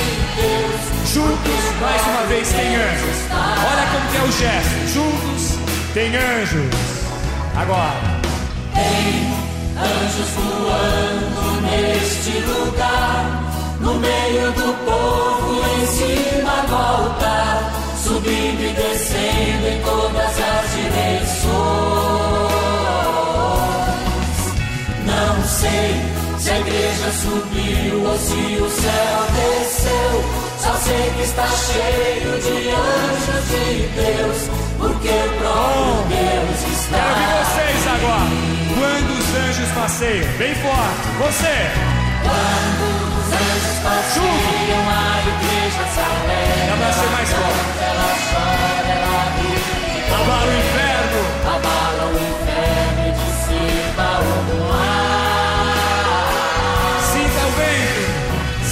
Juntos, 1.14 1.64
mais 1.82 2.02
uma 2.04 2.24
vez, 2.28 2.48
tem 2.50 2.76
anjos. 2.76 3.18
Olha 3.32 3.86
como 3.92 4.12
que 4.12 4.18
é 4.18 4.22
o 4.22 4.32
gesto. 4.32 4.88
Juntos, 4.94 5.58
tem 5.94 6.16
anjos. 6.16 6.70
Agora. 7.56 8.18
Anjos 9.78 10.30
voando 10.36 11.62
neste 11.62 12.40
lugar, 12.40 13.44
no 13.80 13.96
meio 13.96 14.52
do 14.52 14.74
povo, 14.86 15.64
em 15.80 15.88
cima 15.88 16.64
do 16.68 16.76
altar, 16.76 17.72
subindo 18.04 18.62
e 18.62 18.74
descendo 18.74 19.68
em 19.68 19.82
todas 19.82 20.40
as 20.40 20.72
direções. 20.76 21.48
Não 25.06 25.44
sei 25.46 26.07
se 26.48 26.54
a 26.54 26.60
igreja 26.60 27.12
subiu 27.12 28.04
ou 28.08 28.18
se 28.18 28.58
o 28.62 28.70
céu 28.70 29.20
desceu, 29.36 30.24
só 30.64 30.74
sei 30.76 31.12
que 31.16 31.24
está 31.24 31.46
cheio 31.46 32.40
de 32.40 32.70
anjos 32.70 33.44
de 33.50 33.88
Deus, 34.00 34.38
porque 34.78 35.10
o 35.10 35.30
próprio 35.40 36.08
Deus 36.08 36.60
Quero 36.62 36.72
está. 36.72 37.04
ouvir 37.04 37.30
vocês 37.44 37.88
agora. 37.88 38.32
Quando 38.80 39.12
os 39.20 39.28
anjos 39.36 39.70
passeiam, 39.76 40.28
bem 40.38 40.56
forte. 40.56 41.08
Você. 41.20 41.56
Quando 42.24 42.86
os 43.20 43.28
anjos 43.28 43.78
passeiam, 43.84 44.84
a 44.88 45.20
igreja 45.28 45.84
se 45.94 46.00
alegra. 46.00 46.64
Dá 46.70 46.76
pra 46.78 46.94
ser 46.94 47.10
mais 47.12 47.30
forte. 47.30 47.76
Ela 47.82 48.10
chora, 48.32 48.88
ela 48.96 49.24
ri, 49.36 49.52
Abala 50.16 50.48
o 50.48 50.58
inferno. 50.58 51.22
abala 51.44 52.04
o 52.08 52.17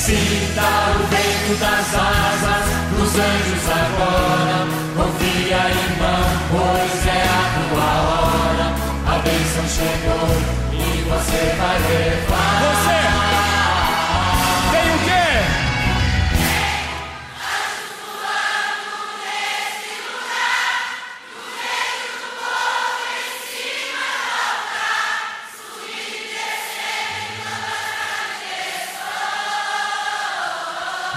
Sinta 0.05 0.61
o 0.61 1.01
vento 1.07 1.59
das 1.59 1.95
asas 1.95 2.65
dos 2.95 3.15
anjos 3.15 3.65
agora. 3.71 4.67
Confia, 4.95 5.61
irmão, 5.67 6.23
pois 6.51 7.07
é 7.07 7.23
a 7.23 7.41
tua 7.57 7.89
hora. 8.05 8.67
A 9.07 9.17
bênção 9.17 9.65
chegou 9.67 10.29
e 10.73 11.01
você 11.09 11.41
vai 11.57 11.79
levar. 11.89 12.53
Você 12.61 13.04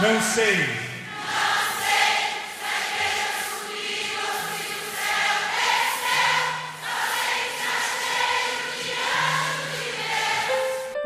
Não 0.01 0.23
sei. 0.23 0.65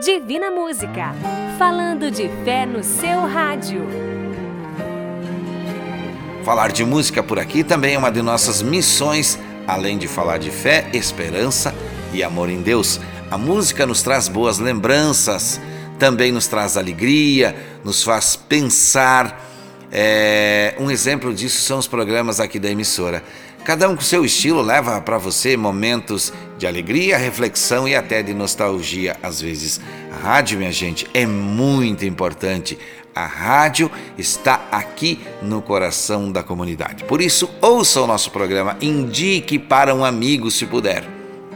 Divina 0.05 0.51
Música, 0.51 1.15
falando 1.59 2.11
de 2.11 2.29
fé 2.45 2.67
no 2.67 2.85
seu 2.85 3.27
rádio. 3.27 3.87
Falar 6.45 6.71
de 6.71 6.85
música 6.85 7.23
por 7.23 7.39
aqui 7.39 7.65
também 7.65 7.95
é 7.95 7.99
uma 7.99 8.13
de 8.13 8.21
nossas 8.21 8.61
missões, 8.61 9.39
além 9.67 9.97
de 9.97 10.07
falar 10.07 10.37
de 10.37 10.51
fé, 10.51 10.87
esperança 10.93 11.75
e 12.13 12.23
amor 12.23 12.51
em 12.51 12.61
Deus. 12.61 13.01
A 13.31 13.39
música 13.39 13.87
nos 13.87 14.03
traz 14.03 14.29
boas 14.29 14.59
lembranças, 14.59 15.59
também 15.99 16.31
nos 16.31 16.47
traz 16.47 16.77
alegria, 16.77 17.57
nos 17.85 18.03
faz 18.03 18.37
pensar. 18.37 19.49
É, 19.91 20.75
um 20.79 20.91
exemplo 20.91 21.35
disso 21.35 21.61
são 21.63 21.79
os 21.79 21.87
programas 21.87 22.41
aqui 22.41 22.59
da 22.59 22.71
emissora. 22.71 23.23
Cada 23.65 23.89
um 23.89 23.95
com 23.95 24.03
seu 24.03 24.25
estilo 24.25 24.61
leva 24.61 25.01
para 25.01 25.19
você 25.19 25.57
momentos 25.57 26.33
de 26.59 26.67
alegria, 26.67 27.17
reflexão 27.17 27.87
e 27.87 27.95
até 27.95 28.21
de 28.21 28.35
nostalgia 28.35 29.17
às 29.23 29.41
vezes. 29.41 29.81
A 30.13 30.27
rádio, 30.27 30.59
minha 30.59 30.73
gente, 30.73 31.07
é 31.15 31.25
muito 31.25 32.05
importante. 32.05 32.77
A 33.15 33.25
rádio 33.25 33.91
está 34.19 34.67
aqui 34.73 35.21
no 35.43 35.63
coração 35.63 36.33
da 36.33 36.43
comunidade. 36.43 37.05
Por 37.05 37.21
isso, 37.21 37.49
ouça 37.61 38.01
o 38.01 38.07
nosso 38.07 38.31
programa, 38.31 38.77
indique 38.81 39.59
para 39.59 39.95
um 39.95 40.05
amigo 40.05 40.51
se 40.51 40.67
puder. 40.67 41.07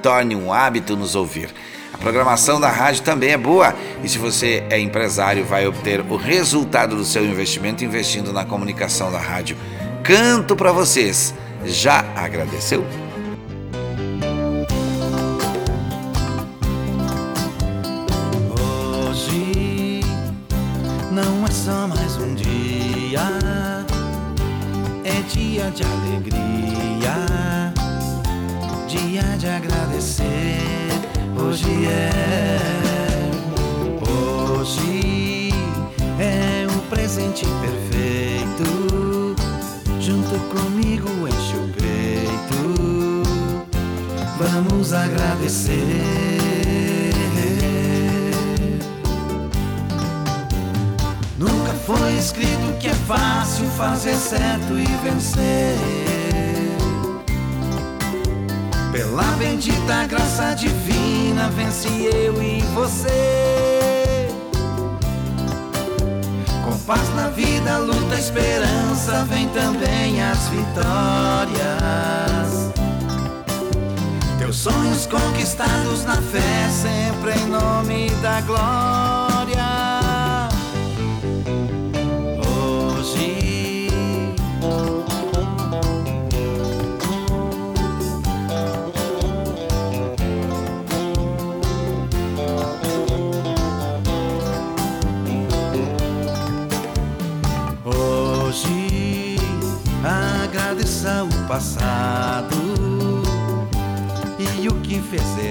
Torne 0.03 0.37
um 0.37 0.53
hábito 0.53 0.97
nos 0.97 1.15
ouvir. 1.17 1.53
A 1.96 1.98
programação 1.98 2.61
da 2.61 2.70
rádio 2.70 3.02
também 3.02 3.30
é 3.30 3.38
boa 3.38 3.74
e 4.04 4.09
se 4.09 4.18
você 4.18 4.62
é 4.70 4.78
empresário, 4.78 5.44
vai 5.44 5.66
obter 5.66 6.00
o 6.00 6.16
resultado 6.16 6.94
do 6.94 7.04
seu 7.04 7.24
investimento 7.24 7.85
investindo 7.85 8.32
na 8.32 8.44
comunicação 8.44 9.11
da 9.11 9.18
rádio. 9.18 9.56
Canto 10.02 10.54
para 10.54 10.70
vocês. 10.70 11.35
Já 11.64 12.04
agradeceu? 12.14 12.87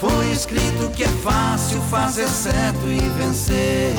Foi 0.00 0.30
escrito 0.30 0.90
que 0.90 1.04
é 1.04 1.08
fácil 1.08 1.80
fazer 1.90 2.28
certo 2.28 2.86
e 2.86 3.00
vencer. 3.18 3.94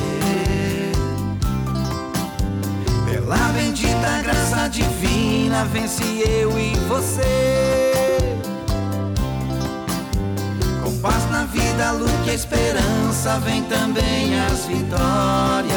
Pela 3.10 3.38
bendita 3.54 4.22
graça 4.24 4.68
divina, 4.68 5.66
vence 5.66 6.04
eu 6.04 6.58
e 6.60 6.76
você. 6.88 8.40
Com 10.84 10.98
paz 11.00 11.30
na 11.30 11.46
vida, 11.46 11.92
luz 11.92 12.12
e 12.28 12.30
esperança, 12.32 13.40
vem 13.40 13.64
também 13.64 14.40
as 14.40 14.66
vitórias. 14.66 15.76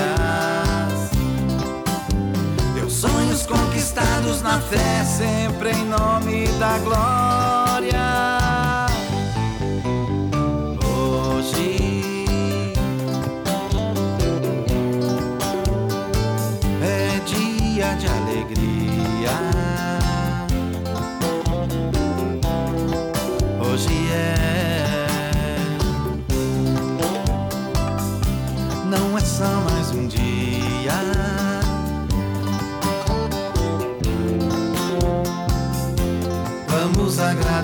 Teus 2.74 2.92
sonhos 2.92 3.46
conquistados 3.46 4.42
na 4.42 4.60
fé, 4.60 5.04
sempre 5.04 5.70
em 5.70 5.84
nome 5.86 6.48
da 6.58 6.78
glória. 6.78 8.37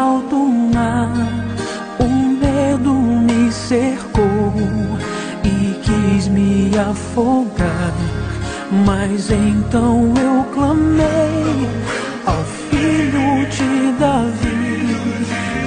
Alto 0.00 0.36
mar. 0.74 1.12
O 1.98 2.08
medo 2.42 2.94
me 2.94 3.52
cercou 3.52 4.52
e 5.44 5.74
quis 5.84 6.28
me 6.28 6.72
afogar. 6.78 7.92
Mas 8.86 9.30
então 9.30 10.14
eu 10.16 10.44
clamei 10.54 11.68
ao 12.26 12.42
filho 12.68 13.46
de 13.54 13.92
Davi. 13.98 14.70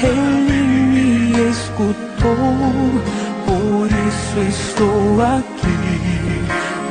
Ele 0.02 0.60
me 0.94 1.50
escutou, 1.52 2.36
por 3.46 3.88
isso 4.10 4.40
estou 4.50 5.22
aqui. 5.38 5.84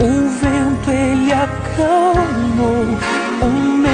O 0.00 0.12
vento 0.40 0.90
ele 0.90 1.32
acalmou, 1.32 2.86
o 3.42 3.46
medo 3.78 3.91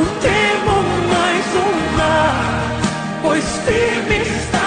Não 0.00 0.06
temo 0.20 0.82
mais 1.10 1.46
o 1.56 1.96
mar, 1.98 2.80
pois 3.20 3.44
firme 3.66 4.22
está 4.22 4.59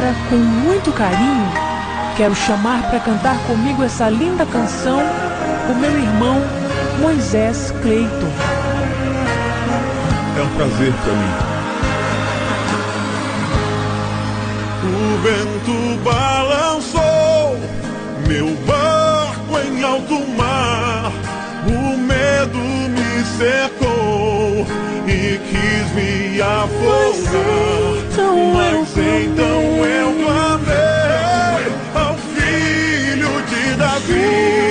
Agora, 0.00 0.16
com 0.30 0.36
muito 0.36 0.90
carinho, 0.92 1.52
quero 2.16 2.34
chamar 2.34 2.88
para 2.88 3.00
cantar 3.00 3.36
comigo 3.46 3.84
essa 3.84 4.08
linda 4.08 4.46
canção 4.46 4.98
o 4.98 5.74
meu 5.74 5.90
irmão 5.90 6.40
Moisés 7.02 7.70
Cleiton. 7.82 8.32
É 10.38 10.42
um 10.42 10.48
prazer 10.56 10.94
para 11.04 11.12
mim. 11.12 11.34
O 14.86 15.18
vento 15.22 16.02
balançou 16.02 17.58
meu 18.26 18.56
barco 18.66 19.58
em 19.58 19.84
alto 19.84 20.26
mar. 20.30 21.12
O 21.66 21.98
medo 21.98 22.56
me 22.56 23.22
cercou 23.36 24.39
e 25.10 25.38
quis 25.38 25.86
me 25.94 26.40
afogar. 26.40 28.00
Mas 28.54 28.96
então 28.96 29.60
eu 29.84 30.08
clamei 30.24 31.62
ao 31.94 32.14
filho 32.34 33.32
de 33.48 33.62
Davi 33.76 34.70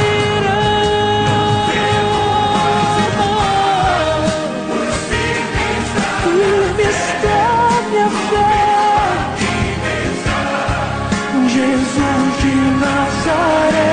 started. 13.41 13.90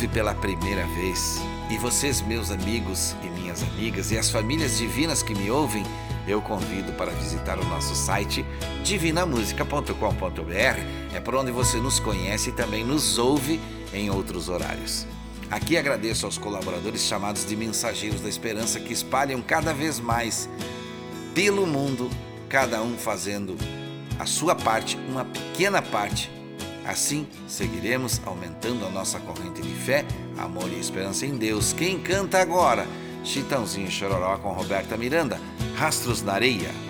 Ouve 0.00 0.08
pela 0.08 0.34
primeira 0.34 0.86
vez, 0.86 1.42
e 1.68 1.76
vocês, 1.76 2.22
meus 2.22 2.50
amigos 2.50 3.14
e 3.22 3.26
minhas 3.38 3.62
amigas, 3.62 4.10
e 4.10 4.16
as 4.16 4.30
famílias 4.30 4.78
divinas 4.78 5.22
que 5.22 5.34
me 5.34 5.50
ouvem, 5.50 5.84
eu 6.26 6.40
convido 6.40 6.90
para 6.94 7.12
visitar 7.12 7.58
o 7.58 7.64
nosso 7.66 7.94
site 7.94 8.42
divinamusica.com.br. 8.82 11.14
É 11.14 11.20
por 11.20 11.34
onde 11.34 11.52
você 11.52 11.76
nos 11.76 12.00
conhece 12.00 12.48
e 12.48 12.52
também 12.52 12.82
nos 12.82 13.18
ouve 13.18 13.60
em 13.92 14.08
outros 14.08 14.48
horários. 14.48 15.06
Aqui 15.50 15.76
agradeço 15.76 16.24
aos 16.24 16.38
colaboradores 16.38 17.02
chamados 17.02 17.44
de 17.44 17.54
Mensageiros 17.54 18.22
da 18.22 18.28
Esperança 18.30 18.80
que 18.80 18.94
espalham 18.94 19.42
cada 19.42 19.74
vez 19.74 20.00
mais 20.00 20.48
pelo 21.34 21.66
mundo, 21.66 22.08
cada 22.48 22.82
um 22.82 22.96
fazendo 22.96 23.54
a 24.18 24.24
sua 24.24 24.54
parte, 24.54 24.96
uma 25.10 25.26
pequena 25.26 25.82
parte. 25.82 26.39
Assim 26.86 27.26
seguiremos 27.46 28.20
aumentando 28.24 28.84
a 28.86 28.90
nossa 28.90 29.20
corrente 29.20 29.62
de 29.62 29.74
fé, 29.74 30.04
amor 30.38 30.68
e 30.70 30.80
esperança 30.80 31.26
em 31.26 31.36
Deus. 31.36 31.72
Quem 31.72 31.98
canta 31.98 32.38
agora? 32.38 32.86
Chitãozinho 33.22 33.90
Chororó 33.90 34.38
com 34.38 34.52
Roberta 34.52 34.96
Miranda, 34.96 35.40
Rastros 35.76 36.22
na 36.22 36.32
Areia. 36.32 36.89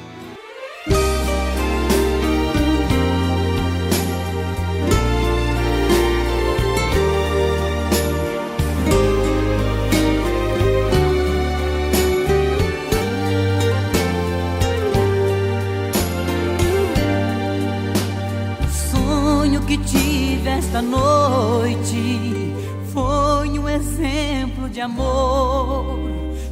De 24.70 24.80
amor. 24.80 25.98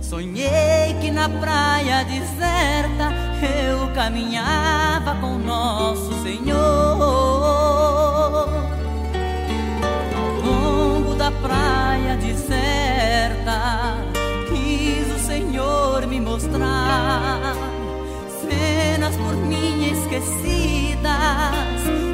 Sonhei 0.02 0.94
que 1.00 1.10
na 1.10 1.28
praia 1.28 2.04
deserta 2.04 3.12
eu 3.42 3.88
caminhava 3.94 5.14
com 5.20 5.38
nosso 5.38 6.12
Senhor. 6.22 6.58
Ao 10.16 10.30
longo 10.44 11.14
da 11.14 11.30
praia 11.30 12.16
deserta, 12.16 13.98
quis 14.48 15.14
o 15.14 15.18
Senhor 15.24 16.06
me 16.06 16.20
mostrar 16.20 17.54
cenas 18.42 19.16
por 19.16 19.36
mim 19.36 19.92
esquecidas 19.92 21.02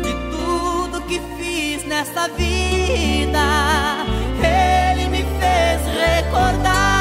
de 0.02 0.12
tudo 0.36 1.00
que 1.07 1.20
fiz 1.38 1.86
nessa 1.86 2.28
vida. 2.28 4.03
Ele 6.05 6.11
me 6.11 6.16
fez 6.16 6.24
recordar. 6.24 6.93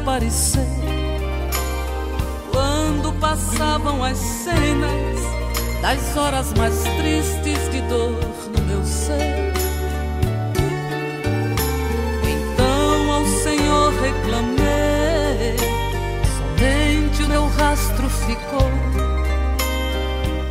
Aparecer 0.00 0.66
quando 2.50 3.12
passavam 3.20 4.02
as 4.02 4.16
cenas 4.16 5.18
das 5.80 6.16
horas 6.16 6.52
mais 6.54 6.82
tristes 6.82 7.70
de 7.70 7.80
dor 7.82 8.18
no 8.56 8.62
meu 8.66 8.84
ser. 8.84 9.52
Então 12.22 13.12
ao 13.12 13.26
Senhor 13.26 13.92
reclamei, 14.00 15.56
somente 16.36 17.22
o 17.24 17.28
meu 17.28 17.46
rastro 17.48 18.08
ficou. 18.08 18.70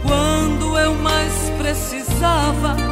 Quando 0.03 0.77
eu 0.77 0.93
mais 0.95 1.33
precisava, 1.57 2.90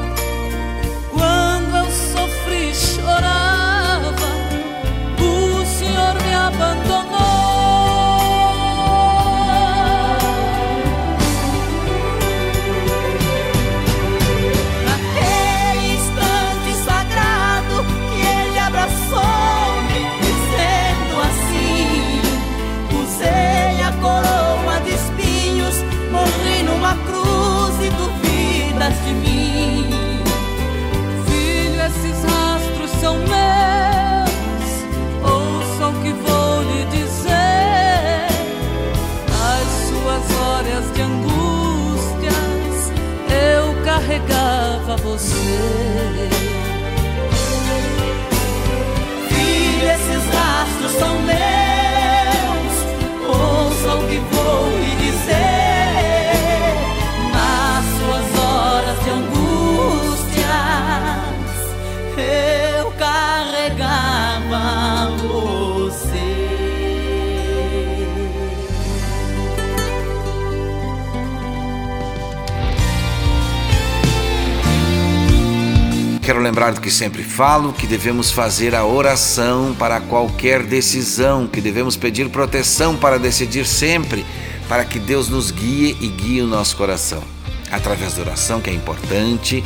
Quero 76.29 76.41
lembrar 76.41 76.73
do 76.73 76.79
que 76.79 76.91
sempre 76.91 77.23
falo, 77.23 77.73
que 77.73 77.87
devemos 77.87 78.29
fazer 78.29 78.75
a 78.75 78.85
oração 78.85 79.75
para 79.79 79.99
qualquer 79.99 80.61
decisão, 80.61 81.47
que 81.47 81.59
devemos 81.59 81.97
pedir 81.97 82.29
proteção 82.29 82.95
para 82.95 83.17
decidir 83.17 83.65
sempre, 83.65 84.23
para 84.67 84.85
que 84.85 84.99
Deus 84.99 85.27
nos 85.27 85.49
guie 85.49 85.97
e 85.99 86.07
guie 86.07 86.43
o 86.43 86.45
nosso 86.45 86.77
coração. 86.77 87.23
Através 87.71 88.13
da 88.13 88.21
oração, 88.21 88.61
que 88.61 88.69
é 88.69 88.73
importante, 88.73 89.63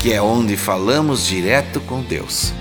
que 0.00 0.12
é 0.12 0.20
onde 0.20 0.56
falamos 0.56 1.28
direto 1.28 1.80
com 1.82 2.02
Deus. 2.02 2.52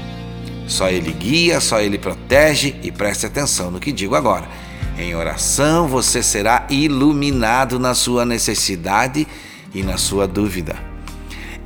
Só 0.67 0.87
Ele 0.91 1.11
guia, 1.11 1.59
só 1.59 1.81
Ele 1.81 1.97
protege 1.97 2.75
e 2.83 2.91
preste 2.91 3.25
atenção 3.25 3.71
no 3.71 3.79
que 3.79 3.91
digo 3.91 4.13
agora. 4.13 4.47
Em 4.95 5.15
oração 5.15 5.87
você 5.87 6.21
será 6.21 6.67
iluminado 6.69 7.79
na 7.79 7.95
sua 7.95 8.25
necessidade 8.25 9.27
e 9.73 9.81
na 9.81 9.97
sua 9.97 10.27
dúvida. 10.27 10.92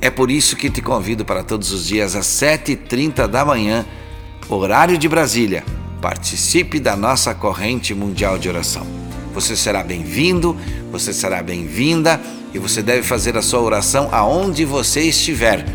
É 0.00 0.10
por 0.10 0.30
isso 0.30 0.54
que 0.54 0.70
te 0.70 0.80
convido 0.80 1.24
para 1.24 1.42
todos 1.42 1.72
os 1.72 1.86
dias 1.86 2.14
às 2.14 2.26
7h30 2.26 3.26
da 3.26 3.44
manhã, 3.44 3.84
horário 4.48 4.96
de 4.96 5.08
Brasília. 5.08 5.64
Participe 6.00 6.78
da 6.78 6.94
nossa 6.94 7.34
corrente 7.34 7.92
mundial 7.94 8.38
de 8.38 8.48
oração. 8.48 8.86
Você 9.34 9.56
será 9.56 9.82
bem-vindo, 9.82 10.56
você 10.92 11.12
será 11.12 11.42
bem-vinda 11.42 12.20
e 12.54 12.58
você 12.60 12.80
deve 12.80 13.02
fazer 13.02 13.36
a 13.36 13.42
sua 13.42 13.60
oração 13.60 14.08
aonde 14.12 14.64
você 14.64 15.00
estiver. 15.00 15.66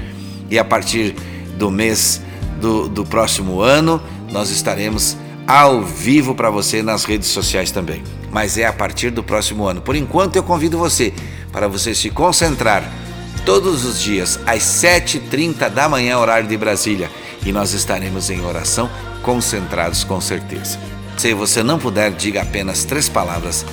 E 0.50 0.58
a 0.58 0.64
partir 0.64 1.14
do 1.58 1.70
mês 1.70 2.22
do, 2.62 2.88
do 2.88 3.04
próximo 3.04 3.60
ano, 3.60 4.02
nós 4.32 4.50
estaremos 4.50 5.18
ao 5.46 5.84
vivo 5.84 6.34
para 6.34 6.50
você 6.50 6.82
nas 6.82 7.04
redes 7.04 7.28
sociais 7.28 7.72
também. 7.72 8.02
Mas 8.32 8.58
é 8.58 8.66
a 8.66 8.74
partir 8.74 9.12
do 9.12 9.22
próximo 9.22 9.68
ano. 9.68 9.82
Por 9.82 9.98
enquanto, 9.98 10.38
eu 10.38 10.44
convido 10.44 10.78
você 10.78 11.14
para 11.52 11.68
você 11.68 11.94
se 11.94 12.10
concentrar 12.10 13.03
todos 13.46 13.86
os 13.86 14.00
dias, 14.00 14.40
às 14.46 14.64
7h30 14.64 15.70
da 15.70 15.88
manhã, 15.88 16.18
horário 16.18 16.48
de 16.48 16.58
Brasília. 16.58 17.10
E 17.46 17.52
nós 17.52 17.74
estaremos 17.74 18.30
em 18.30 18.44
oração, 18.46 18.90
concentrados 19.22 20.04
com 20.04 20.20
certeza. 20.22 20.80
Se 21.18 21.34
você 21.34 21.62
não 21.62 21.78
puder, 21.78 22.12
diga 22.12 22.42
apenas 22.42 22.84
três 22.86 23.10
palavras: 23.10 23.66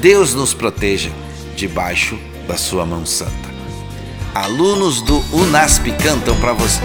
Deus 0.00 0.34
nos 0.34 0.54
proteja, 0.54 1.10
debaixo 1.56 2.18
da 2.46 2.56
sua 2.56 2.84
mão 2.86 3.04
santa. 3.04 3.48
Alunos 4.34 5.02
do 5.02 5.18
UNASP 5.32 5.92
cantam 5.92 6.38
para 6.40 6.52
você. 6.52 6.80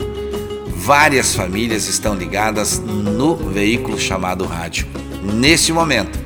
Várias 0.75 1.33
famílias 1.33 1.87
estão 1.87 2.13
ligadas 2.13 2.79
no 2.79 3.35
veículo 3.35 3.97
chamado 3.97 4.45
rádio. 4.45 4.85
Neste 5.23 5.71
momento, 5.71 6.22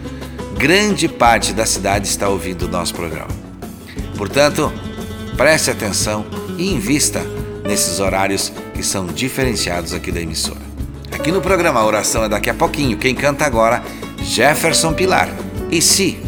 grande 0.57 1.07
parte 1.07 1.53
da 1.53 1.67
cidade 1.67 2.07
está 2.07 2.27
ouvindo 2.27 2.63
o 2.63 2.67
nosso 2.67 2.93
programa. 2.93 3.29
Portanto, 4.17 4.73
preste 5.37 5.69
atenção 5.69 6.25
e 6.57 6.73
invista 6.73 7.21
nesses 7.63 7.99
horários 7.99 8.51
que 8.73 8.81
são 8.81 9.05
diferenciados 9.05 9.93
aqui 9.93 10.11
da 10.11 10.19
emissora. 10.19 10.65
Aqui 11.11 11.31
no 11.31 11.41
programa 11.41 11.79
a 11.79 11.85
oração 11.85 12.23
é 12.23 12.29
daqui 12.29 12.49
a 12.49 12.55
pouquinho. 12.55 12.97
Quem 12.97 13.13
canta 13.13 13.45
agora? 13.45 13.83
Jefferson 14.23 14.93
Pilar. 14.93 15.29
E 15.69 15.79
se 15.79 16.19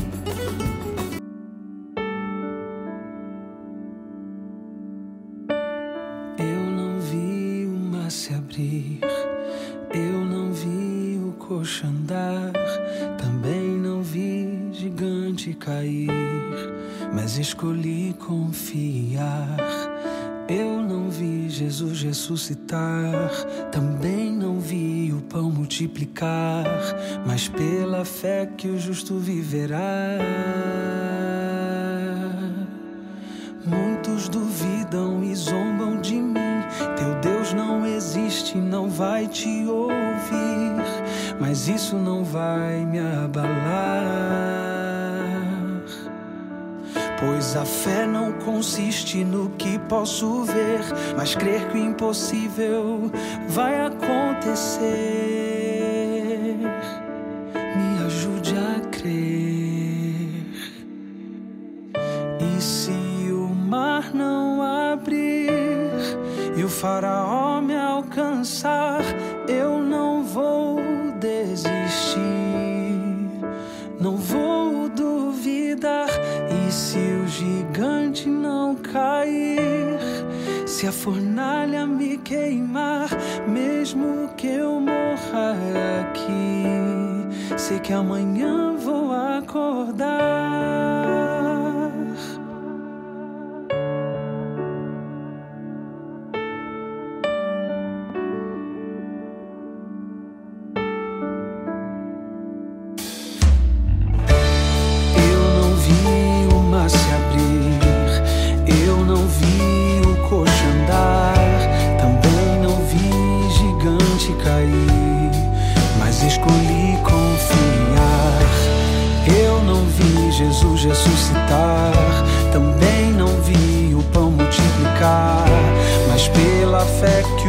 posso 49.89 50.43
ver, 50.43 50.81
mas 51.17 51.35
crer 51.35 51.67
que 51.69 51.77
o 51.77 51.81
impossível 51.81 53.11
vai 53.49 53.87
acontecer. 53.87 55.38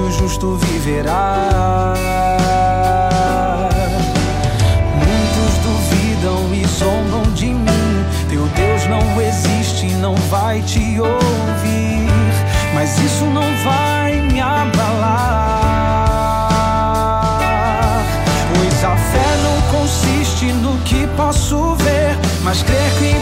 o 0.00 0.10
justo 0.10 0.56
viverá. 0.56 1.94
Muitos 4.94 5.58
duvidam 5.58 6.54
e 6.54 6.66
zombam 6.66 7.32
de 7.34 7.46
mim. 7.46 8.04
Teu 8.28 8.46
Deus 8.46 8.86
não 8.86 9.20
existe, 9.20 9.86
não 9.96 10.14
vai 10.30 10.62
te 10.62 11.00
ouvir. 11.00 12.08
Mas 12.74 12.98
isso 12.98 13.24
não 13.26 13.54
vai 13.64 14.20
me 14.20 14.40
abalar. 14.40 15.60
Pois 18.54 18.84
a 18.84 18.96
fé 18.96 19.36
não 19.42 19.78
consiste 19.78 20.46
no 20.52 20.78
que 20.78 21.06
posso 21.16 21.74
ver, 21.76 22.16
mas 22.42 22.62
crer 22.62 22.90
que 22.98 23.19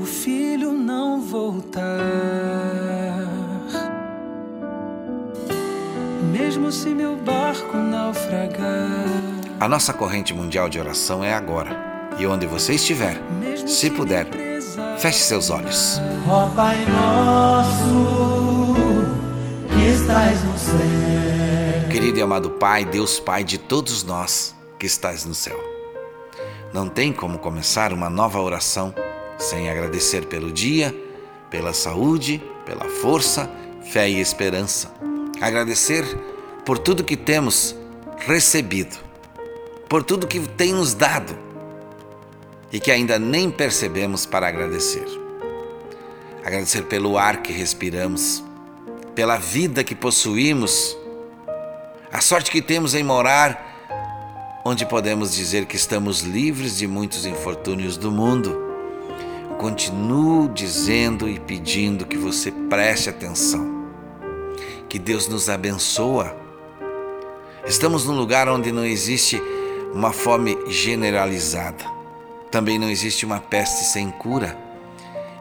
o 0.00 0.04
filho 0.04 0.72
não 0.72 1.20
voltar, 1.20 1.82
mesmo 6.32 6.70
se 6.72 6.88
meu 6.90 7.16
barco 7.16 7.76
naufragar. 7.76 9.04
A 9.60 9.68
nossa 9.68 9.92
corrente 9.92 10.34
mundial 10.34 10.68
de 10.68 10.78
oração 10.78 11.22
é 11.24 11.32
agora. 11.32 11.94
E 12.18 12.26
onde 12.26 12.46
você 12.46 12.74
estiver, 12.74 13.20
se 13.66 13.90
puder, 13.90 14.26
feche 14.98 15.20
seus 15.20 15.50
olhos. 15.50 16.00
Ó 16.28 16.48
Pai 16.50 16.84
nosso, 16.86 18.74
que 19.68 19.84
estás 19.88 20.44
no 20.44 20.58
céu. 20.58 21.88
Querido 21.90 22.18
e 22.18 22.22
amado 22.22 22.50
Pai, 22.50 22.84
Deus 22.84 23.18
Pai 23.18 23.42
de 23.42 23.58
todos 23.58 24.04
nós 24.04 24.54
que 24.78 24.86
estás 24.86 25.24
no 25.24 25.34
céu. 25.34 25.58
Não 26.72 26.88
tem 26.88 27.12
como 27.12 27.38
começar 27.38 27.92
uma 27.92 28.10
nova 28.10 28.40
oração 28.40 28.94
sem 29.44 29.68
agradecer 29.68 30.26
pelo 30.26 30.50
dia, 30.50 30.94
pela 31.50 31.72
saúde, 31.72 32.42
pela 32.64 32.86
força, 32.86 33.50
fé 33.90 34.08
e 34.08 34.20
esperança. 34.20 34.92
Agradecer 35.40 36.04
por 36.64 36.78
tudo 36.78 37.04
que 37.04 37.16
temos 37.16 37.76
recebido, 38.26 38.96
por 39.88 40.02
tudo 40.02 40.26
que 40.26 40.40
tem 40.40 40.72
nos 40.72 40.94
dado 40.94 41.36
e 42.72 42.80
que 42.80 42.90
ainda 42.90 43.18
nem 43.18 43.50
percebemos 43.50 44.24
para 44.24 44.48
agradecer. 44.48 45.06
Agradecer 46.42 46.82
pelo 46.84 47.18
ar 47.18 47.42
que 47.42 47.52
respiramos, 47.52 48.42
pela 49.14 49.36
vida 49.36 49.84
que 49.84 49.94
possuímos, 49.94 50.96
a 52.10 52.20
sorte 52.20 52.50
que 52.50 52.62
temos 52.62 52.94
em 52.94 53.02
morar 53.02 53.72
onde 54.64 54.86
podemos 54.86 55.34
dizer 55.34 55.66
que 55.66 55.76
estamos 55.76 56.20
livres 56.20 56.78
de 56.78 56.86
muitos 56.86 57.26
infortúnios 57.26 57.98
do 57.98 58.10
mundo. 58.10 58.63
Continuo 59.58 60.48
dizendo 60.48 61.28
e 61.28 61.38
pedindo 61.38 62.04
que 62.04 62.16
você 62.16 62.50
preste 62.50 63.08
atenção, 63.08 63.86
que 64.88 64.98
Deus 64.98 65.28
nos 65.28 65.48
abençoa. 65.48 66.36
Estamos 67.66 68.04
num 68.04 68.16
lugar 68.16 68.48
onde 68.48 68.70
não 68.70 68.84
existe 68.84 69.40
uma 69.92 70.12
fome 70.12 70.58
generalizada. 70.68 71.84
Também 72.50 72.78
não 72.78 72.90
existe 72.90 73.24
uma 73.24 73.40
peste 73.40 73.84
sem 73.84 74.10
cura, 74.10 74.56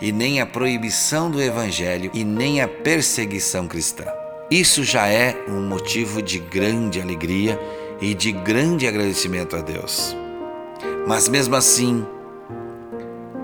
e 0.01 0.11
nem 0.11 0.41
a 0.41 0.45
proibição 0.45 1.31
do 1.31 1.41
evangelho 1.41 2.11
e 2.13 2.23
nem 2.23 2.61
a 2.61 2.67
perseguição 2.67 3.67
cristã. 3.67 4.05
Isso 4.51 4.83
já 4.83 5.07
é 5.07 5.45
um 5.47 5.67
motivo 5.67 6.21
de 6.21 6.39
grande 6.39 7.01
alegria 7.01 7.59
e 8.01 8.13
de 8.13 8.31
grande 8.31 8.85
agradecimento 8.85 9.55
a 9.55 9.61
Deus. 9.61 10.15
Mas 11.07 11.27
mesmo 11.27 11.55
assim, 11.55 12.05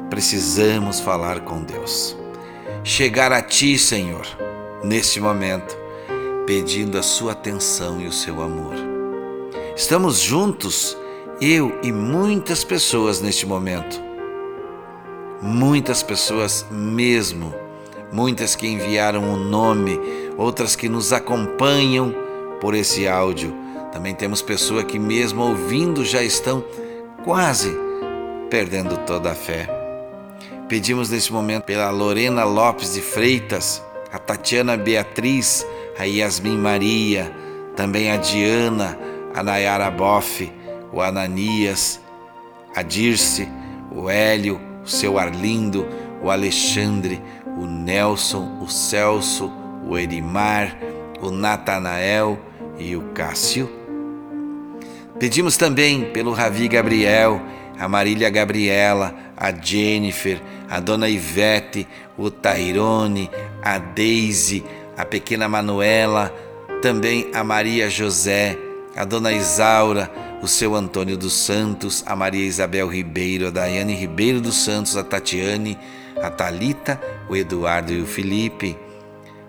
precisamos 0.10 1.00
falar 1.00 1.42
com 1.42 1.62
Deus. 1.62 2.18
Chegar 2.84 3.32
a 3.32 3.42
Ti, 3.42 3.78
Senhor, 3.78 4.26
neste 4.84 5.20
momento, 5.20 5.78
pedindo 6.46 6.98
a 6.98 7.04
Sua 7.04 7.34
atenção 7.34 8.02
e 8.02 8.08
o 8.08 8.12
seu 8.12 8.42
amor. 8.42 8.74
Estamos 9.76 10.20
juntos, 10.20 10.98
eu 11.40 11.80
e 11.84 11.92
muitas 11.92 12.64
pessoas 12.64 13.22
neste 13.22 13.46
momento. 13.46 14.02
Muitas 15.42 16.04
pessoas 16.04 16.66
mesmo. 16.70 17.54
Muitas 18.12 18.56
que 18.56 18.68
enviaram 18.68 19.24
o 19.24 19.34
um 19.34 19.38
nome, 19.38 20.00
outras 20.36 20.76
que 20.76 20.90
nos 20.90 21.14
acompanham 21.14 22.14
por 22.60 22.74
esse 22.74 23.08
áudio. 23.08 23.54
Também 23.94 24.14
temos 24.16 24.42
pessoas 24.42 24.84
que, 24.84 25.00
mesmo 25.00 25.44
ouvindo, 25.44 26.04
já 26.04 26.24
estão 26.24 26.64
quase 27.24 27.72
perdendo 28.50 28.98
toda 29.06 29.32
a 29.32 29.36
fé. 29.36 29.79
Pedimos 30.70 31.10
nesse 31.10 31.34
momento 31.34 31.64
pela 31.64 31.90
Lorena 31.90 32.44
Lopes 32.44 32.94
de 32.94 33.02
Freitas, 33.02 33.84
a 34.14 34.20
Tatiana 34.20 34.78
Beatriz, 34.78 35.66
a 35.98 36.04
Yasmin 36.04 36.60
Maria, 36.60 37.36
também 37.76 38.12
a 38.12 38.18
Diana, 38.18 38.96
a 39.34 39.42
Nayara 39.42 39.90
Boff, 39.90 40.54
o 40.94 41.02
Ananias, 41.02 42.00
a 42.76 42.84
Dirce, 42.84 43.50
o 43.92 44.12
Hélio, 44.12 44.62
o 44.84 44.88
seu 44.88 45.18
Arlindo, 45.18 45.88
o 46.22 46.30
Alexandre, 46.30 47.20
o 47.58 47.66
Nelson, 47.66 48.60
o 48.62 48.70
Celso, 48.70 49.52
o 49.88 49.98
Erimar, 49.98 50.78
o 51.20 51.32
Natanael 51.32 52.40
e 52.78 52.96
o 52.96 53.02
Cássio. 53.16 53.68
Pedimos 55.18 55.58
também 55.58 56.12
pelo 56.12 56.32
Ravi 56.32 56.68
Gabriel, 56.68 57.42
a 57.80 57.88
Marília 57.88 58.30
Gabriela, 58.30 59.16
a 59.40 59.52
Jennifer, 59.52 60.42
a 60.70 60.82
Dona 60.82 61.08
Ivete, 61.08 61.88
o 62.18 62.30
Tairone, 62.30 63.32
a 63.62 63.78
Deise, 63.78 64.64
a 64.98 65.06
pequena 65.06 65.48
Manuela, 65.48 66.34
também 66.82 67.32
a 67.34 67.44
Maria 67.44 67.90
José, 67.90 68.58
a 68.96 69.06
Dona 69.06 69.32
Isaura, 69.32 70.12
o 70.42 70.48
seu 70.48 70.76
Antônio 70.76 71.18
dos 71.18 71.34
Santos, 71.34 72.04
a 72.06 72.16
Maria 72.16 72.46
Isabel 72.46 72.88
Ribeiro, 72.88 73.48
a 73.48 73.50
Daiane 73.50 73.96
Ribeiro 73.96 74.42
dos 74.42 74.58
Santos, 74.58 74.98
a 74.98 75.04
Tatiane, 75.04 75.78
a 76.22 76.30
Talita, 76.30 77.00
o 77.30 77.36
Eduardo 77.36 77.94
e 77.94 78.02
o 78.02 78.06
Felipe. 78.06 78.78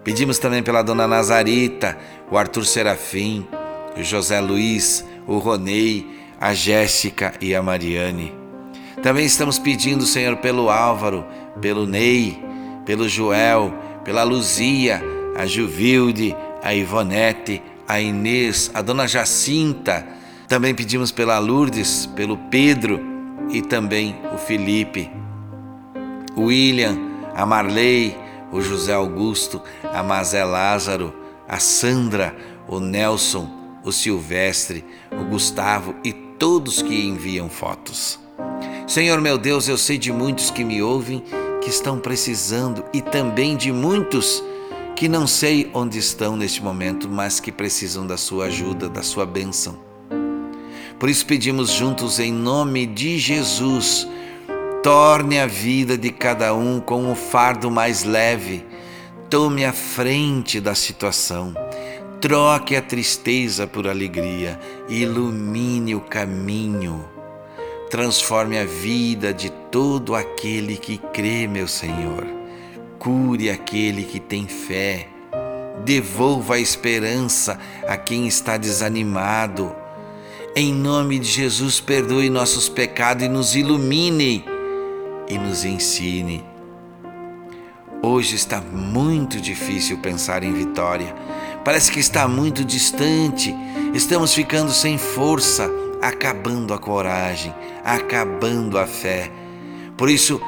Pedimos 0.04 0.38
também 0.38 0.62
pela 0.62 0.82
Dona 0.82 1.06
Nazarita, 1.06 1.98
o 2.30 2.38
Arthur 2.38 2.64
Serafim, 2.64 3.46
o 3.96 4.02
José 4.02 4.40
Luiz, 4.40 5.04
o 5.26 5.38
Ronei, 5.38 6.06
a 6.40 6.54
Jéssica 6.54 7.34
e 7.40 7.54
a 7.54 7.62
Mariane. 7.62 8.39
Também 9.02 9.24
estamos 9.24 9.58
pedindo, 9.58 10.04
Senhor, 10.04 10.36
pelo 10.36 10.68
Álvaro, 10.68 11.24
pelo 11.60 11.86
Ney, 11.86 12.42
pelo 12.84 13.08
Joel, 13.08 13.72
pela 14.04 14.22
Luzia, 14.22 15.02
a 15.36 15.46
Juvilde, 15.46 16.36
a 16.62 16.74
Ivonete, 16.74 17.62
a 17.88 17.98
Inês, 17.98 18.70
a 18.74 18.82
Dona 18.82 19.08
Jacinta. 19.08 20.06
Também 20.46 20.74
pedimos 20.74 21.10
pela 21.10 21.38
Lourdes, 21.38 22.06
pelo 22.14 22.36
Pedro 22.36 23.00
e 23.50 23.62
também 23.62 24.16
o 24.34 24.38
Felipe, 24.38 25.10
o 26.36 26.42
William, 26.44 26.96
a 27.34 27.46
Marley, 27.46 28.16
o 28.52 28.60
José 28.60 28.92
Augusto, 28.92 29.62
a 29.94 30.02
Mazé 30.02 30.44
Lázaro, 30.44 31.14
a 31.48 31.58
Sandra, 31.58 32.36
o 32.68 32.78
Nelson, 32.78 33.48
o 33.82 33.90
Silvestre, 33.90 34.84
o 35.10 35.24
Gustavo 35.24 35.94
e 36.04 36.12
todos 36.12 36.82
que 36.82 37.06
enviam 37.06 37.48
fotos. 37.48 38.20
Senhor 38.90 39.20
meu 39.20 39.38
Deus, 39.38 39.68
eu 39.68 39.78
sei 39.78 39.96
de 39.96 40.10
muitos 40.10 40.50
que 40.50 40.64
me 40.64 40.82
ouvem 40.82 41.22
que 41.62 41.70
estão 41.70 41.96
precisando 41.96 42.84
e 42.92 43.00
também 43.00 43.56
de 43.56 43.70
muitos 43.70 44.42
que 44.96 45.08
não 45.08 45.28
sei 45.28 45.70
onde 45.72 45.96
estão 45.96 46.36
neste 46.36 46.60
momento, 46.60 47.08
mas 47.08 47.38
que 47.38 47.52
precisam 47.52 48.04
da 48.04 48.16
sua 48.16 48.46
ajuda, 48.46 48.88
da 48.88 49.00
sua 49.00 49.24
bênção. 49.24 49.78
Por 50.98 51.08
isso 51.08 51.24
pedimos 51.24 51.70
juntos 51.70 52.18
em 52.18 52.32
nome 52.32 52.84
de 52.84 53.16
Jesus, 53.16 54.08
torne 54.82 55.38
a 55.38 55.46
vida 55.46 55.96
de 55.96 56.10
cada 56.10 56.52
um 56.52 56.80
com 56.80 57.12
o 57.12 57.14
fardo 57.14 57.70
mais 57.70 58.02
leve, 58.02 58.66
tome 59.30 59.64
a 59.64 59.72
frente 59.72 60.60
da 60.60 60.74
situação, 60.74 61.54
troque 62.20 62.74
a 62.74 62.82
tristeza 62.82 63.68
por 63.68 63.86
alegria, 63.86 64.58
ilumine 64.88 65.94
o 65.94 66.00
caminho, 66.00 67.04
transforme 67.90 68.56
a 68.56 68.64
vida 68.64 69.34
de 69.34 69.50
todo 69.50 70.14
aquele 70.14 70.76
que 70.76 70.96
crê, 70.96 71.48
meu 71.48 71.66
Senhor. 71.66 72.24
Cure 73.00 73.50
aquele 73.50 74.04
que 74.04 74.20
tem 74.20 74.46
fé, 74.46 75.08
devolva 75.84 76.54
a 76.54 76.60
esperança 76.60 77.58
a 77.88 77.96
quem 77.96 78.28
está 78.28 78.56
desanimado. 78.56 79.74
Em 80.54 80.72
nome 80.72 81.18
de 81.18 81.26
Jesus, 81.26 81.80
perdoe 81.80 82.30
nossos 82.30 82.68
pecados 82.68 83.24
e 83.24 83.28
nos 83.28 83.56
ilumine 83.56 84.44
e 85.28 85.36
nos 85.36 85.64
ensine. 85.64 86.44
Hoje 88.02 88.36
está 88.36 88.60
muito 88.60 89.40
difícil 89.40 89.98
pensar 89.98 90.44
em 90.44 90.52
vitória. 90.52 91.12
Parece 91.64 91.90
que 91.90 91.98
está 91.98 92.28
muito 92.28 92.64
distante. 92.64 93.54
Estamos 93.94 94.32
ficando 94.32 94.72
sem 94.72 94.96
força, 94.96 95.70
acabando 96.00 96.72
a 96.72 96.78
coragem, 96.78 97.54
acabando 97.84 98.78
a 98.78 98.86
fé. 98.86 99.30
Por 99.96 100.08
isso, 100.08 100.40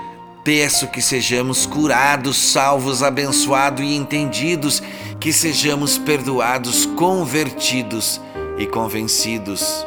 peço 0.44 0.88
que 0.88 1.00
sejamos 1.00 1.66
curados, 1.66 2.36
salvos, 2.36 3.02
abençoados 3.02 3.84
e 3.84 3.94
entendidos, 3.94 4.82
que 5.20 5.32
sejamos 5.32 5.98
perdoados, 5.98 6.86
convertidos 6.86 8.20
e 8.58 8.66
convencidos. 8.66 9.86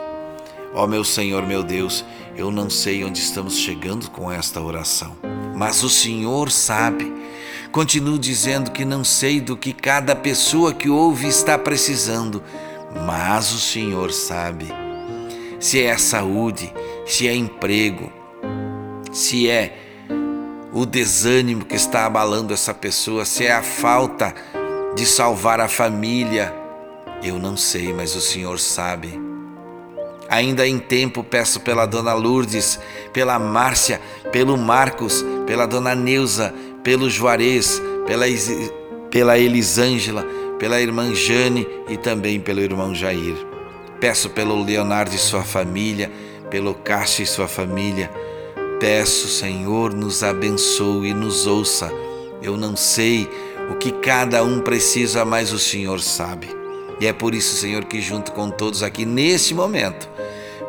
Ó 0.74 0.84
oh, 0.84 0.88
meu 0.88 1.03
Senhor, 1.03 1.45
meu 1.45 1.63
Deus, 1.63 2.05
eu 2.36 2.51
não 2.51 2.70
sei 2.70 3.03
onde 3.03 3.20
estamos 3.20 3.57
chegando 3.57 4.09
com 4.09 4.32
esta 4.32 4.61
oração, 4.61 5.16
mas 5.55 5.84
o 5.84 5.89
Senhor 5.89 6.51
sabe. 6.51 7.13
Continuo 7.72 8.20
dizendo 8.20 8.72
que 8.72 8.86
não 8.86 9.03
sei 9.03 9.41
do 9.41 9.57
que 9.57 9.74
cada 9.74 10.16
pessoa 10.16 10.74
que 10.74 10.89
ouve 10.89 11.28
está 11.28 11.57
precisando, 11.57 12.41
mas 13.05 13.51
o 13.51 13.59
Senhor 13.59 14.11
sabe. 14.11 14.85
Se 15.66 15.82
é 15.82 15.97
saúde, 15.97 16.72
se 17.07 17.28
é 17.28 17.34
emprego, 17.34 18.13
se 19.11 19.49
é 19.49 19.76
o 20.72 20.86
desânimo 20.86 21.66
que 21.66 21.76
está 21.76 22.05
abalando 22.05 22.53
essa 22.53 22.72
pessoa, 22.72 23.26
se 23.26 23.47
é 23.47 23.51
a 23.51 23.63
falta 23.63 24.32
de 24.95 25.07
salvar 25.07 25.59
a 25.59 25.68
família, 25.68 26.53
eu 27.24 27.39
não 27.39 27.57
sei, 27.57 27.91
mas 27.91 28.16
o 28.16 28.22
Senhor 28.22 28.59
sabe. 28.59 29.20
Ainda 30.30 30.68
em 30.68 30.78
tempo 30.78 31.24
peço 31.24 31.59
pela 31.61 31.88
dona 31.88 32.13
Lourdes, 32.13 32.80
pela 33.11 33.39
Márcia, 33.39 33.99
pelo 34.32 34.55
Marcos, 34.55 35.26
pela 35.47 35.66
dona 35.66 35.95
Neuza, 35.95 36.53
pelo 36.84 37.09
Juarez, 37.09 37.82
pela, 38.05 38.26
pela 39.09 39.39
Elisângela, 39.39 40.24
pela 40.59 40.80
irmã 40.80 41.11
Jane 41.16 41.68
e 41.89 41.97
também 41.97 42.39
pelo 42.39 42.59
irmão 42.59 42.93
Jair. 42.93 43.55
Peço 44.00 44.30
pelo 44.30 44.62
Leonardo 44.64 45.16
e 45.16 45.18
sua 45.18 45.43
família, 45.43 46.12
pelo 46.50 46.74
Cássio 46.74 47.24
e 47.24 47.26
sua 47.28 47.48
família. 47.48 48.12
Peço, 48.80 49.28
Senhor, 49.28 49.93
nos 49.93 50.24
abençoe 50.24 51.10
e 51.10 51.14
nos 51.14 51.48
ouça. 51.48 51.91
Eu 52.41 52.58
não 52.58 52.76
sei 52.76 53.30
o 53.72 53.76
que 53.76 53.91
cada 53.91 54.43
um 54.43 54.60
precisa, 54.60 55.26
mas 55.26 55.52
o 55.52 55.60
Senhor 55.60 56.02
sabe. 56.02 56.48
E 57.00 57.08
é 57.08 57.14
por 57.14 57.34
isso, 57.34 57.56
Senhor, 57.56 57.86
que 57.86 58.02
junto 58.02 58.32
com 58.32 58.50
todos 58.50 58.84
aqui 58.84 59.06
neste 59.06 59.54
momento, 59.54 60.10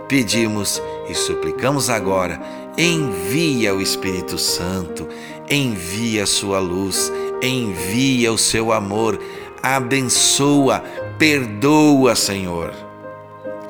pedimos 0.09 0.81
e 1.09 1.15
suplicamos 1.15 1.91
agora: 1.91 2.41
envia 2.79 3.75
o 3.75 3.81
Espírito 3.81 4.39
Santo, 4.39 5.09
envia 5.51 6.23
a 6.23 6.27
sua 6.27 6.59
luz, 6.59 7.13
envia 7.43 8.33
o 8.33 8.39
seu 8.39 8.73
amor, 8.73 9.21
abençoa, 9.63 10.83
perdoa, 11.19 12.15
Senhor. 12.15 12.86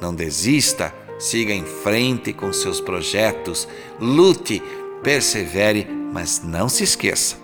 Não 0.00 0.14
desista 0.14 0.92
Siga 1.18 1.52
em 1.52 1.64
frente 1.64 2.32
com 2.32 2.52
seus 2.52 2.78
projetos, 2.78 3.66
lute, 3.98 4.62
persevere, 5.02 5.88
mas 6.12 6.42
não 6.44 6.68
se 6.68 6.84
esqueça. 6.84 7.36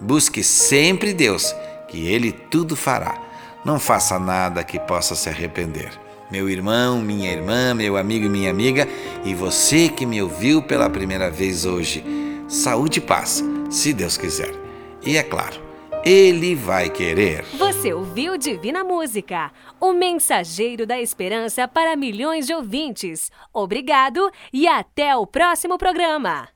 Busque 0.00 0.44
sempre 0.44 1.12
Deus, 1.12 1.54
que 1.88 2.06
Ele 2.06 2.30
tudo 2.30 2.76
fará. 2.76 3.20
Não 3.64 3.80
faça 3.80 4.18
nada 4.18 4.62
que 4.62 4.78
possa 4.78 5.16
se 5.16 5.28
arrepender. 5.28 5.90
Meu 6.30 6.48
irmão, 6.48 7.00
minha 7.00 7.32
irmã, 7.32 7.74
meu 7.74 7.96
amigo 7.96 8.26
e 8.26 8.28
minha 8.28 8.50
amiga, 8.50 8.88
e 9.24 9.34
você 9.34 9.88
que 9.88 10.06
me 10.06 10.22
ouviu 10.22 10.62
pela 10.62 10.88
primeira 10.88 11.28
vez 11.28 11.64
hoje, 11.64 12.04
saúde 12.48 12.98
e 12.98 13.02
paz, 13.02 13.42
se 13.70 13.92
Deus 13.92 14.16
quiser. 14.16 14.52
E 15.04 15.16
é 15.16 15.22
claro, 15.22 15.60
ele 16.08 16.54
vai 16.54 16.88
querer. 16.88 17.42
Você 17.58 17.92
ouviu 17.92 18.38
Divina 18.38 18.84
Música, 18.84 19.50
o 19.80 19.92
mensageiro 19.92 20.86
da 20.86 21.00
esperança 21.00 21.66
para 21.66 21.96
milhões 21.96 22.46
de 22.46 22.54
ouvintes. 22.54 23.28
Obrigado 23.52 24.30
e 24.52 24.68
até 24.68 25.16
o 25.16 25.26
próximo 25.26 25.76
programa. 25.76 26.48